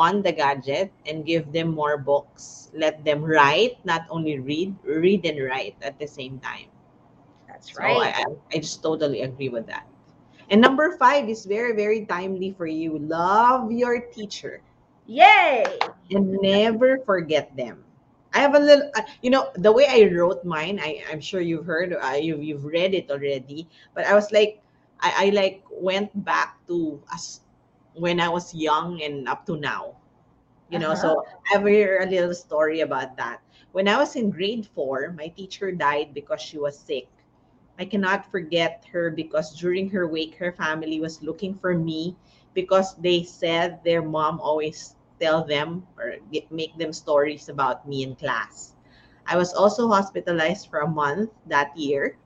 [0.00, 2.72] on the gadget and give them more books.
[2.72, 6.72] Let them write, not only read, read and write at the same time.
[7.46, 7.92] That's right.
[7.92, 9.84] So I, I, I just totally agree with that.
[10.48, 12.98] And number five is very, very timely for you.
[12.98, 14.62] Love your teacher
[15.06, 15.66] Yay!
[16.10, 17.84] and never forget them.
[18.32, 20.80] I have a little, uh, you know, the way I wrote mine.
[20.80, 23.68] I, I'm sure you've heard, uh, you've you've read it already.
[23.92, 24.62] But I was like,
[25.00, 27.42] I, I like went back to us
[28.00, 29.96] when I was young and up to now.
[30.70, 31.36] You know, so uh-huh.
[31.50, 33.42] I have a little story about that.
[33.72, 37.08] When I was in grade four, my teacher died because she was sick.
[37.78, 42.16] I cannot forget her because during her wake, her family was looking for me
[42.54, 48.02] because they said their mom always tell them or get, make them stories about me
[48.02, 48.74] in class.
[49.26, 52.16] I was also hospitalized for a month that year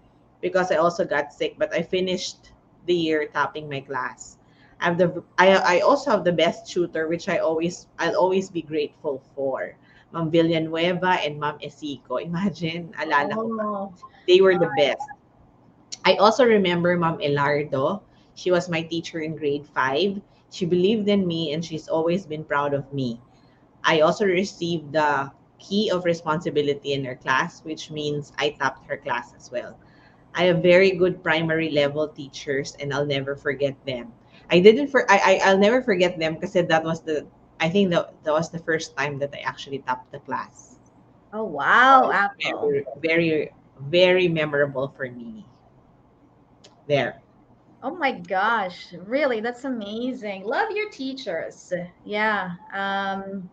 [0.41, 2.53] because I also got sick, but I finished
[2.87, 4.39] the year topping my class.
[4.81, 8.51] I have the I, I also have the best tutor, which I always I'll always
[8.51, 9.77] be grateful for.
[10.13, 12.23] Ma'am Villanueva and Ma'am Esico.
[12.23, 13.67] Imagine, alala ko pa.
[13.67, 13.95] Oh,
[14.27, 15.03] They were the best.
[16.05, 18.01] I also remember Ma'am Elardo.
[18.35, 20.21] She was my teacher in grade five.
[20.51, 23.19] She believed in me and she's always been proud of me.
[23.83, 28.97] I also received the key of responsibility in her class, which means I topped her
[28.97, 29.77] class as well.
[30.35, 34.13] I have very good primary level teachers and I'll never forget them.
[34.51, 37.27] I didn't for I, I I'll never forget them because that was the
[37.61, 40.77] I think that that was the first time that I actually topped the class.
[41.33, 42.71] oh wow, Apple.
[42.71, 45.45] Very very, very memorable for me.
[46.87, 47.21] There.
[47.83, 50.45] Oh my gosh, really, that's amazing.
[50.45, 51.73] Love your teachers.
[52.05, 52.53] Yeah.
[52.73, 53.51] Um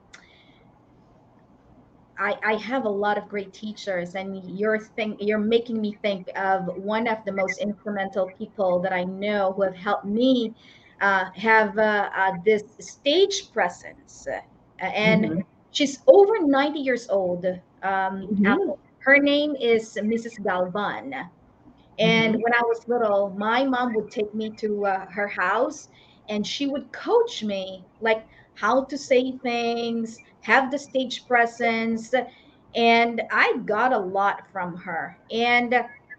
[2.19, 6.29] I, I have a lot of great teachers, and you're think you're making me think
[6.35, 10.53] of one of the most instrumental people that I know who have helped me
[11.01, 14.27] have uh, uh, this stage presence.
[14.27, 15.41] Uh, and Mhm.
[15.71, 17.45] she's over 90 years old.
[17.81, 18.57] Um, Mhm.
[19.03, 20.37] Her name is Mrs.
[20.39, 21.13] Galvan.
[21.99, 25.87] And when I was little, my mom would take me to uh, her house
[26.29, 28.25] and she would coach me like
[28.55, 32.13] how to say things, have the stage presence.
[32.75, 35.19] And I got a lot from her.
[35.31, 35.73] And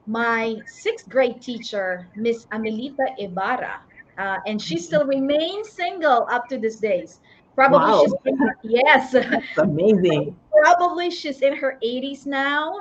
[0.06, 3.80] my sixth grade teacher, Miss Amelita Ibarra,
[4.18, 7.20] uh, and she still remains single up to this days.
[7.54, 8.00] Probably Wow.
[8.00, 10.36] she's in her, yes, It's amazing.
[10.62, 12.74] probably she's in her 80s now.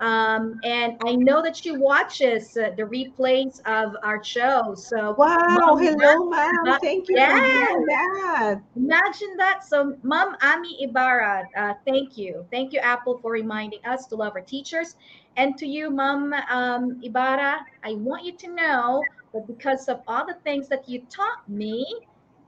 [0.00, 4.74] Um, and I know that she watches uh, the replays of our show.
[4.74, 5.36] So Wow.
[5.48, 6.30] Mom, Hello.
[6.64, 7.70] Ma- Thank you Yes.
[7.72, 8.60] for that.
[8.76, 9.64] Imagine that.
[9.64, 12.44] So, Mom Ami Ibarra, uh, thank you.
[12.50, 14.96] Thank you, Apple, for reminding us to love our teachers.
[15.36, 20.26] And to you, Mom um, Ibarra, I want you to know that because of all
[20.26, 21.86] the things that you taught me,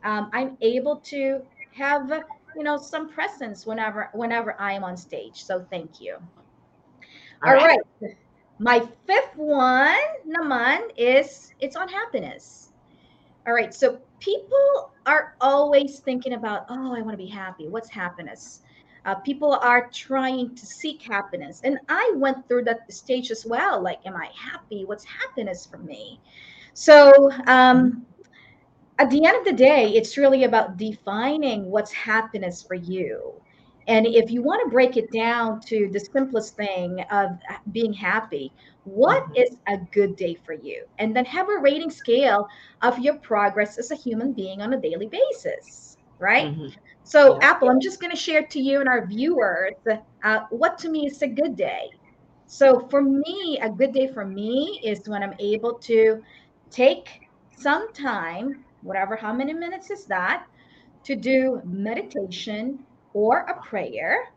[0.04, 1.42] um, I'm able to
[1.74, 2.10] have,
[2.56, 5.44] you know, some presence whenever whenever I am on stage.
[5.44, 6.16] So, thank you.
[7.44, 7.78] All right.
[8.58, 12.72] My fifth one naman is it's on happiness.
[13.46, 13.72] All right.
[13.72, 17.68] So people are always thinking about, oh, I want to be happy.
[17.68, 18.60] What's happiness?
[19.04, 21.60] Uh, people are trying to seek happiness.
[21.64, 23.82] And I went through that stage as well.
[23.82, 24.84] Like, am I happy?
[24.84, 26.20] What's happiness for me?
[26.74, 28.06] So, um,
[28.98, 33.40] at the end of the day, it's really about defining what's happiness for you.
[33.86, 37.30] And if you want to break it down to the simplest thing of
[37.72, 40.84] being happy, what is a good day for you?
[40.98, 42.46] And then have a rating scale
[42.82, 46.48] of your progress as a human being on a daily basis, right?
[46.48, 46.72] Mhm.
[47.08, 47.38] So.
[47.40, 49.74] Apple, I'm just going to share to you and our viewers
[50.24, 51.90] uh, what to me is a good day.
[52.46, 56.22] So, for me, a good day for me is when I'm able to
[56.70, 57.08] take
[57.56, 60.44] some time, whatever, how many minutes is that,
[61.04, 62.84] to do meditation
[63.14, 64.28] or a prayer.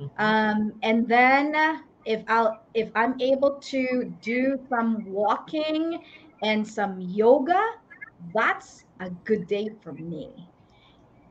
[0.00, 0.10] Mhm.
[0.18, 6.02] Um, and then uh, if I'll if I'm able to do some walking
[6.42, 7.62] and some yoga,
[8.34, 10.48] that's a good day for me.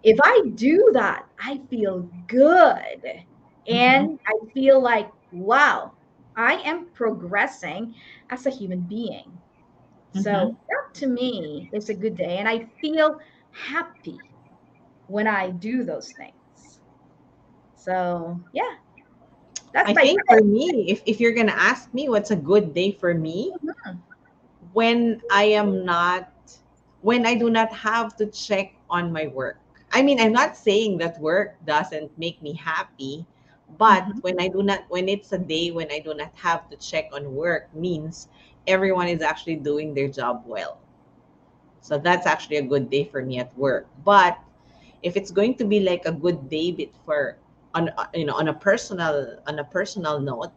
[0.05, 3.25] If I do that, I feel good.
[3.67, 5.93] And I feel like, wow,
[6.37, 7.95] I am progressing
[8.29, 9.39] as a human being.
[10.11, 10.57] So Mhm.
[10.69, 12.37] that to me is a good day.
[12.37, 13.17] And I feel
[13.51, 14.21] happy
[15.07, 16.79] when I do those things.
[17.75, 18.75] So yeah.
[19.73, 22.73] That's I my think for me, if, if you're gonna ask me what's a good
[22.73, 24.03] day for me, Mhm.
[24.73, 26.31] when I am not
[27.01, 29.61] when I do not have to check on my work.
[29.95, 33.25] I mean, I'm not saying that work doesn't make me happy,
[33.79, 34.21] but Mhm.
[34.21, 37.09] when I do not when it's a day when I do not have to check
[37.13, 38.29] on work means
[38.67, 40.79] everyone is actually doing their job well.
[41.81, 43.87] So that's actually a good day for me at work.
[44.03, 44.37] But
[45.03, 47.37] if it's going to be like a good day bit for
[47.75, 50.51] on you know on a personal on a personal note,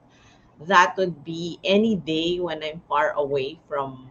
[0.66, 4.10] that would be any day when I'm far away from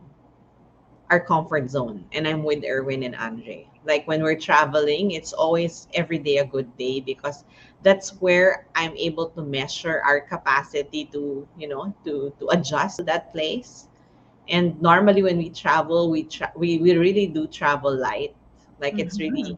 [1.09, 3.67] our comfort zone and I'm with Erwin and Andre.
[3.85, 7.43] Like when we're traveling, it's always every day a good day because
[7.83, 13.03] that's where I'm able to measure our capacity to, you know, to to adjust to
[13.05, 13.87] that place.
[14.49, 18.35] And normally when we travel, we tra- we we really do travel light.
[18.79, 19.19] Like it's Mhm.
[19.19, 19.57] really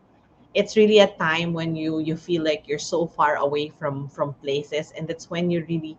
[0.54, 4.34] it's really a time when you you feel like you're so far away from from
[4.42, 5.98] places and that's when you really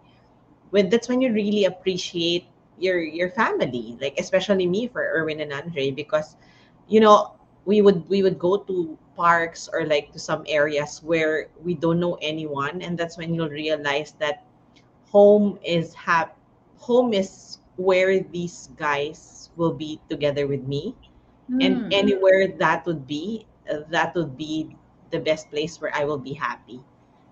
[0.71, 2.47] when that's when you really appreciate
[2.81, 6.37] your your family like especially me for Erwin and Andre because
[6.89, 11.49] you know we would we would go to parks or like to some areas where
[11.63, 14.45] we don't know anyone and that's when you'll realize that
[15.11, 16.31] home is have
[16.79, 20.95] home is where these guys will be together with me
[21.61, 21.91] and Mm.
[21.91, 23.47] anywhere that would be
[23.91, 24.77] that would be
[25.11, 26.81] the best place where i will be happy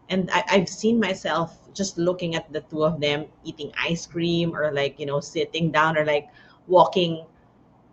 [0.08, 4.54] and I, i've seen myself just looking at the two of them eating ice cream
[4.54, 6.28] or like you know sitting down or like
[6.66, 7.24] walking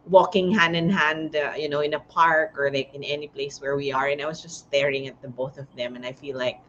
[0.08, 3.62] walking hand in hand uh, you know in a park or like in any place
[3.62, 4.08] where we are.
[4.08, 6.60] And i was just staring at the both of them and i feel like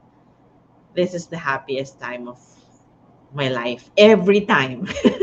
[0.94, 2.38] this is the happiest time of
[3.34, 3.90] my life.
[3.96, 4.88] Every time.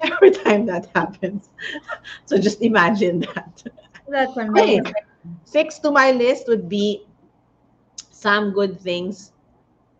[0.00, 1.48] Every time that happens.
[2.24, 3.62] So just imagine that.
[4.08, 4.94] That's amazing.
[5.44, 7.06] Six to my list would be
[8.20, 9.32] some good things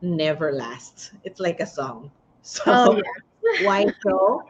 [0.02, 1.12] never last.
[1.24, 2.10] It's like a song.
[2.42, 3.02] So Oh, yeah.
[3.56, 4.42] why so?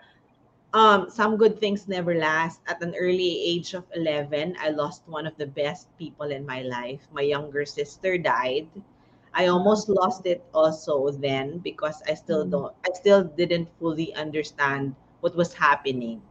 [0.72, 2.60] um, some good things never last.
[2.66, 6.62] At an early age of 11, I lost one of the best people in my
[6.62, 7.08] life.
[7.12, 8.68] My younger sister died.
[9.34, 12.54] I almost lost it also then because I still Mhm.
[12.54, 16.22] don't I still didn't fully understand what was happening.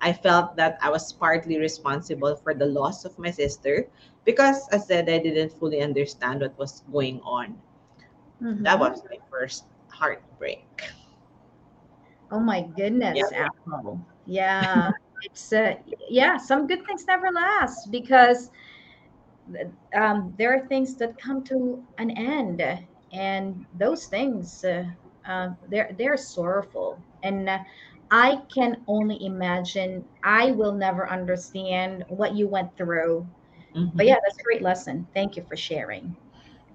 [0.00, 3.88] I felt that I was partly responsible for the loss of my sister
[4.24, 7.60] because I said I didn't fully understand what was going on.
[8.60, 8.80] That Mhm.
[8.80, 10.66] was my first heartbreak.
[12.30, 13.48] Oh my goodness, Yeah.
[13.48, 14.00] Apple.
[14.24, 14.90] Yeah,
[15.22, 15.74] it's uh,
[16.08, 16.36] yeah.
[16.36, 18.50] Some good things never last because
[19.94, 22.62] um, there are things that come to an end,
[23.12, 24.84] and those things uh,
[25.28, 27.58] uh, they're they're sorrowful, and uh,
[28.10, 30.04] I can only imagine.
[30.24, 33.26] I will never understand what you went through,
[33.94, 34.06] but Mhm.
[34.06, 35.06] yeah, that's a great lesson.
[35.14, 36.14] Thank you for sharing.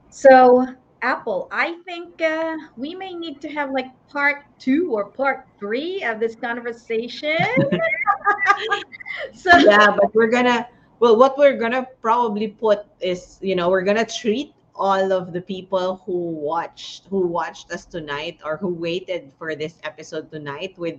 [0.09, 0.65] So,
[1.01, 6.03] Apple, I think uh, we may need to have like part two or part three
[6.03, 7.37] of this conversation.
[9.33, 10.67] so, yeah but we're gonna
[10.99, 15.41] well what we're gonna probably put is you know we're gonna treat all of the
[15.41, 20.95] people who watched who watched us tonight or who waited for this episode tonight with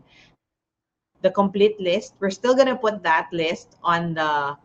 [1.22, 4.56] the complete list we're still gonna put that list on the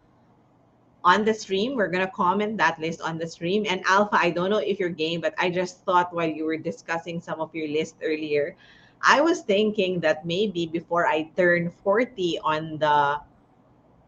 [1.04, 4.50] on the stream we're gonna comment that list on the stream and alpha i don't
[4.50, 7.68] know if you're game but i just thought while you were discussing some of your
[7.68, 8.56] list earlier
[9.02, 13.20] i was thinking that maybe before i turn 40 on the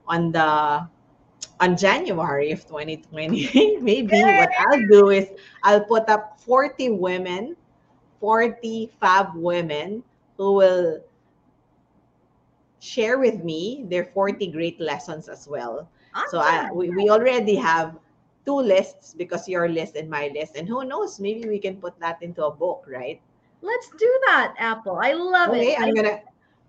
[0.07, 0.87] on the
[1.59, 5.29] on January of 2020, maybe what I'll do is
[5.63, 7.55] I'll put up 40 women,
[8.19, 10.03] 40 fab women
[10.37, 10.99] who will
[12.79, 15.87] share with me their 40 great lessons as well.
[16.23, 17.97] So I we, we already have
[18.45, 20.55] two lists because your list and my list.
[20.55, 23.19] And who knows, maybe we can put that into a book, right?
[23.61, 24.99] let's do that, Apple.
[25.01, 25.77] I love Okay, it.
[25.79, 26.19] I'm gonna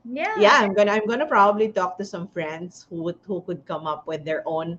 [0.04, 0.28] yeah.
[0.34, 3.86] yeah i'm gonna i'm gonna probably talk to some friends who would who could come
[3.86, 4.78] up with their own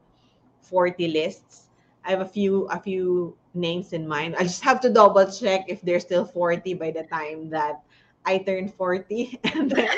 [0.61, 1.70] 40 lists
[2.05, 5.66] i have a few a few names in mind i just have to double check
[5.70, 7.82] if they're still 40 by the time that
[8.26, 9.89] i turn 40 and then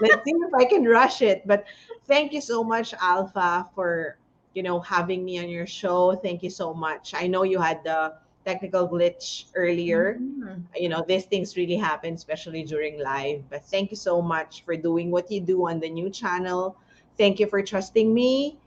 [0.00, 1.46] let's see if i can rush it.
[1.46, 1.64] But
[2.06, 4.16] thank you so much alpha for
[4.54, 6.14] you know having me on your show.
[6.16, 7.12] Thank you so much.
[7.14, 8.14] I know you had the
[8.44, 10.20] technical glitch earlier.
[10.20, 10.64] Mhm.
[10.76, 13.44] you know these things really happen especially during live.
[13.50, 16.76] But thank you so much for doing what you do on the new channel.
[17.18, 18.58] Thank you for trusting me.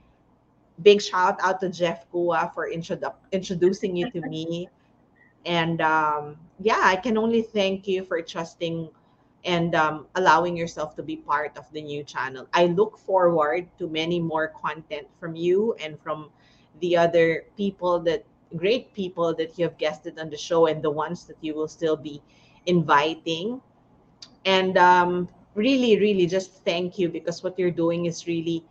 [0.82, 4.68] Big shout out to jeff kua for introdu- introducing you to me.
[5.44, 8.88] And um, yeah i can only thank you for trusting
[9.44, 12.46] and um, allowing yourself to be part of the new channel.
[12.52, 16.30] I look forward to many more content from you and from
[16.80, 18.24] the other people that
[18.56, 21.68] great people that you have guested on the show and the ones that you will
[21.68, 22.22] still be
[22.66, 23.60] inviting.
[24.44, 28.64] And um, really really just thank you because what you're doing is really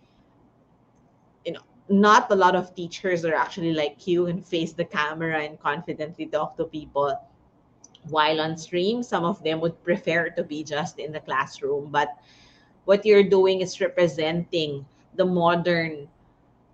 [1.45, 5.41] you know not a lot of teachers are actually like you and face the camera
[5.41, 7.17] and confidently talk to people
[8.09, 12.09] while on stream some of them would prefer to be just in the classroom but
[12.85, 14.85] what you're doing is representing
[15.15, 16.07] the modern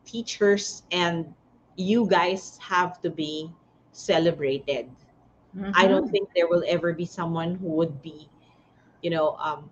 [0.06, 1.34] teachers and
[1.76, 3.52] you guys have to be
[3.92, 4.90] celebrated
[5.74, 6.10] i don't Mhm.
[6.10, 8.30] think there will ever be someone who would be
[9.02, 9.70] you know um,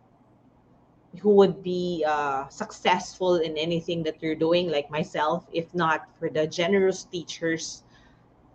[1.21, 6.29] who would be uh, successful in anything that you're doing like myself if not for
[6.29, 7.83] the generous teachers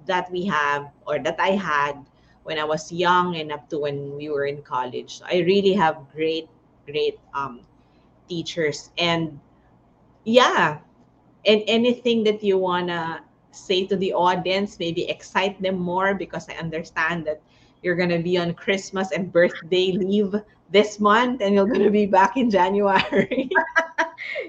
[0.06, 1.96] that we have or that i had
[2.44, 5.20] when i was young and up to when we were in college.
[5.24, 6.48] I really have great
[6.86, 7.60] great um,
[8.28, 8.90] teachers.
[8.98, 9.38] And
[10.24, 10.78] yeah
[11.46, 13.20] and anything that you want to
[13.50, 17.40] say to the audience maybe excite them more because i understand that
[17.82, 20.34] you're to be on christmas and birthday leave
[20.72, 23.50] this month and you're going to be back in january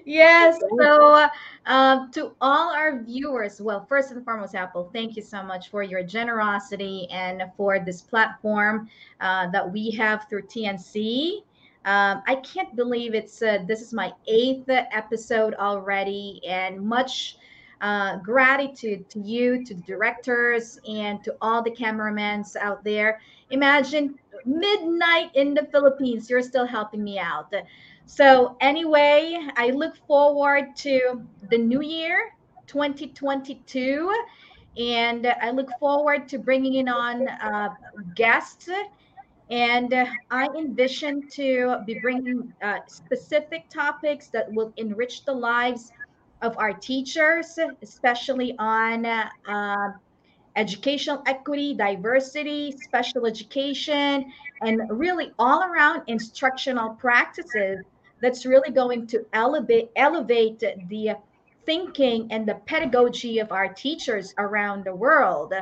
[0.05, 0.59] Yes.
[0.77, 1.29] So,
[1.65, 5.81] uh, to all our viewers, well, first and foremost, Apple, thank you so much for
[5.81, 8.89] your generosity and for this platform
[9.21, 11.43] uh, that we have through TNC.
[11.85, 17.37] Um, I can't believe it's uh, this is my eighth episode already, and much
[17.81, 23.21] uh, gratitude to you, to the directors, and to all the cameramans out there.
[23.51, 27.53] Imagine midnight in the Philippines, you're still helping me out.
[28.05, 32.33] So, anyway, I look forward to the new year
[32.67, 34.11] 2022.
[34.77, 37.69] And I look forward to bringing in on uh,
[38.15, 38.69] guests.
[39.51, 45.91] And uh, I envision to be bringing uh, specific topics that will enrich the lives
[46.41, 49.29] of our teachers, especially on uh,
[50.55, 54.31] educational equity, diversity, special education,
[54.61, 57.83] and really all around instructional practices
[58.21, 61.15] that's really going to elevate elevate the
[61.65, 65.53] thinking and the pedagogy of our teachers around the world.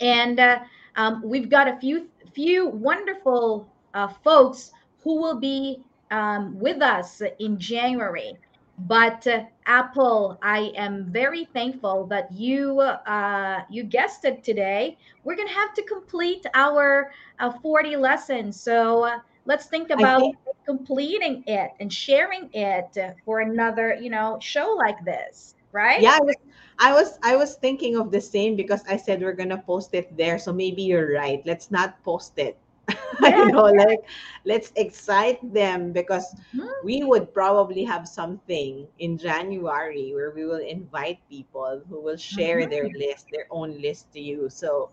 [0.00, 0.60] And uh,
[0.96, 4.72] um, we've got a few few wonderful uh, folks
[5.02, 8.36] who will be um, with us in January.
[8.78, 14.98] But uh, Apple, I am very thankful that you uh, you guessed it today.
[15.24, 18.60] We're gonna have to complete our uh, 40 lessons.
[18.60, 20.36] So uh, let's think about think
[20.66, 26.04] completing it and sharing it for another, you know, show like this, right?
[26.04, 26.36] yeah, I was
[26.78, 30.16] I was I was thinking of the same because I said we're gonna post it
[30.16, 30.38] there.
[30.38, 31.42] So maybe you're right.
[31.44, 32.58] Let's not post it.
[33.36, 34.00] You know, like
[34.44, 36.68] let's excite them because Mhm.
[36.82, 42.66] we would probably have something in January where we will invite people who will share
[42.66, 44.48] their list, their own list to you.
[44.48, 44.90] So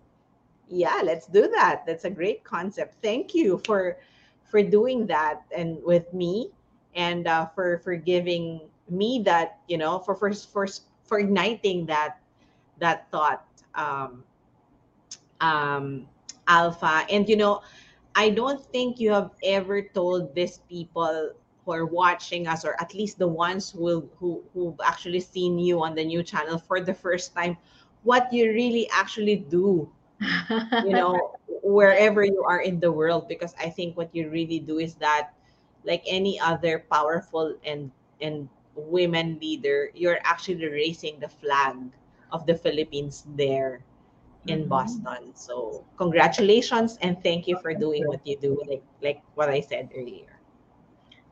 [0.68, 1.84] yeah, let's do that.
[1.86, 2.96] That's a great concept.
[3.02, 3.98] Thank you for
[4.46, 6.52] for doing that and with me
[6.96, 10.68] and uh, for for giving me that you know for for for
[11.04, 12.18] for igniting that
[12.80, 13.46] that thought
[13.76, 14.24] um
[15.42, 16.08] um
[16.48, 17.62] alpha and you know
[18.16, 21.32] i don't think you have ever told these people
[21.66, 25.60] who are watching us or at least the ones who will who who've actually seen
[25.60, 27.58] you on the new channel for the first time
[28.04, 29.90] what you really actually do
[30.84, 33.28] you know wherever you are in the world.
[33.28, 35.32] Because i think what you really do is that
[35.84, 41.76] like any other powerful and and women leader you're actually raising the flag
[42.32, 43.82] of the philippines there
[44.48, 44.68] in Mhm.
[44.68, 49.60] boston so congratulations and thank you for doing what you do like like what i
[49.60, 50.40] said earlier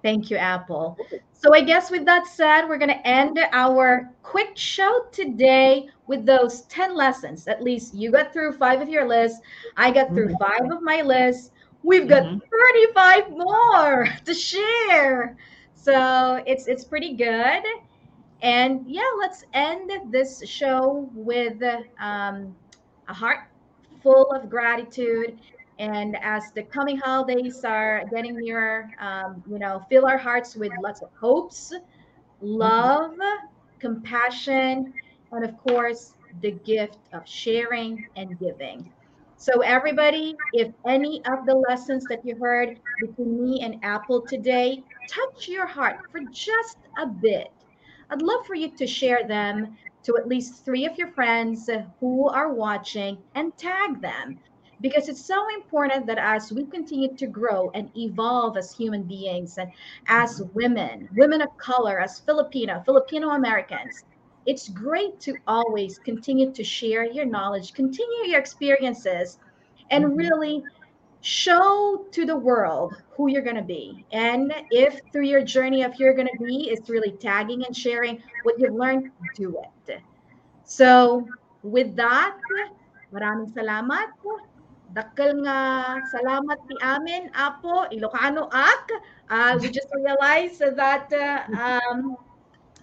[0.02, 0.98] Thank you, Apple.
[1.32, 6.26] So I guess with that said, we're going to end our quick show today with
[6.26, 7.48] those 10 lessons.
[7.48, 9.42] At least you got through five of your list.
[9.78, 11.52] I got through five of my list.
[11.84, 12.42] We've got Mhm.
[12.52, 15.38] 35 more to share.
[15.74, 17.64] So it's it's pretty good.
[18.42, 21.62] And yeah, let's end this show with
[22.00, 22.56] um,
[23.08, 23.40] a heart
[24.02, 25.40] full of gratitude.
[25.80, 30.72] And as the coming holidays are getting nearer, um, you know, fill our hearts with
[30.82, 31.74] lots of hopes,
[32.42, 33.16] love,
[33.80, 34.94] compassion,
[35.32, 38.92] and of course, the gift of sharing and giving.
[39.36, 44.84] So, everybody, if any of the lessons that you heard between me and Apple today
[45.10, 47.52] touch your heart for just a bit,
[48.10, 51.70] I'd love for you to share them to at least three of your friends
[52.00, 54.40] who are watching and tag them
[54.82, 59.58] because it's so important that as we continue to grow and evolve as human beings
[59.58, 59.72] and
[60.08, 64.04] as women, women of color, as Filipino, Filipino Americans,
[64.46, 69.38] it's great to always continue to share your knowledge, continue your experiences,
[69.90, 70.18] and Mhm.
[70.18, 70.64] really
[71.24, 74.06] show to the world who you're going to be.
[74.12, 77.76] And if through your journey of who you're going to be is really tagging and
[77.76, 80.04] sharing what you've learned, do it.
[80.66, 81.26] So,
[81.64, 82.36] with that,
[83.16, 84.12] maraming salamat.
[84.94, 85.58] Dakkel nga
[86.14, 88.94] salamat ti amin, Apo, Ilocano Ak.
[89.26, 92.14] Uh, we just realized that uh, um,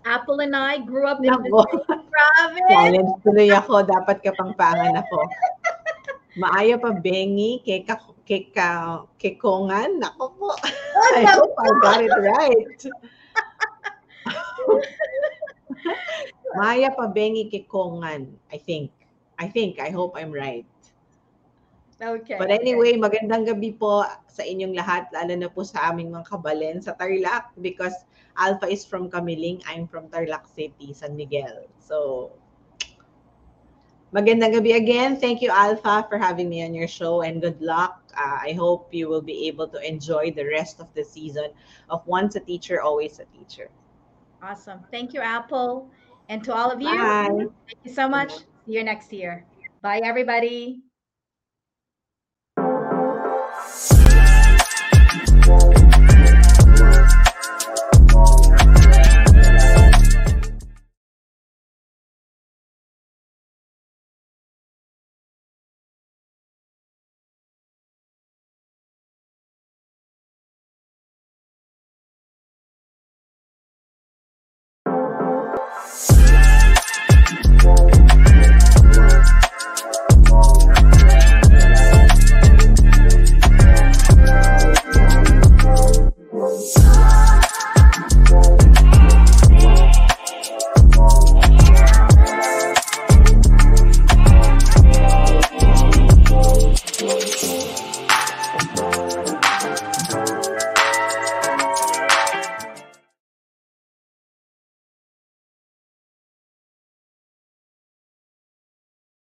[0.02, 2.66] Apple and I grew up in the same province.
[2.72, 5.18] challenge tuloy ako dapat kapangpangan ako
[6.38, 7.82] Maayo pa bengi kay
[8.31, 8.70] ka kay ka
[9.19, 9.98] kekongan.
[9.98, 10.55] Nako po.
[11.19, 12.78] I hope I got it right.
[16.59, 18.31] Maya pa bengi kekongan.
[18.55, 18.94] I think.
[19.35, 19.82] I think.
[19.82, 20.62] I hope I'm right.
[22.01, 22.39] Okay.
[22.39, 26.81] But anyway, magandang gabi po sa inyong lahat, lalo na po sa aming mga kabalen
[26.81, 27.93] sa Tarlac because
[28.40, 31.69] Alpha is from Kamiling, I'm from Tarlac City, San Miguel.
[31.77, 32.32] So,
[34.16, 35.20] magandang gabi again.
[35.20, 37.99] Thank you, Alpha, for having me on your show and good luck.
[38.16, 41.48] Uh, I hope you will be able to enjoy the rest of the season
[41.88, 43.70] of Once a Teacher, Always a Teacher.
[44.42, 44.80] Awesome.
[44.90, 45.90] Thank you, Apple.
[46.28, 47.28] And to all of you, Bye.
[47.28, 48.32] thank you so much.
[48.32, 49.44] See you next year.
[49.82, 50.82] Bye, everybody.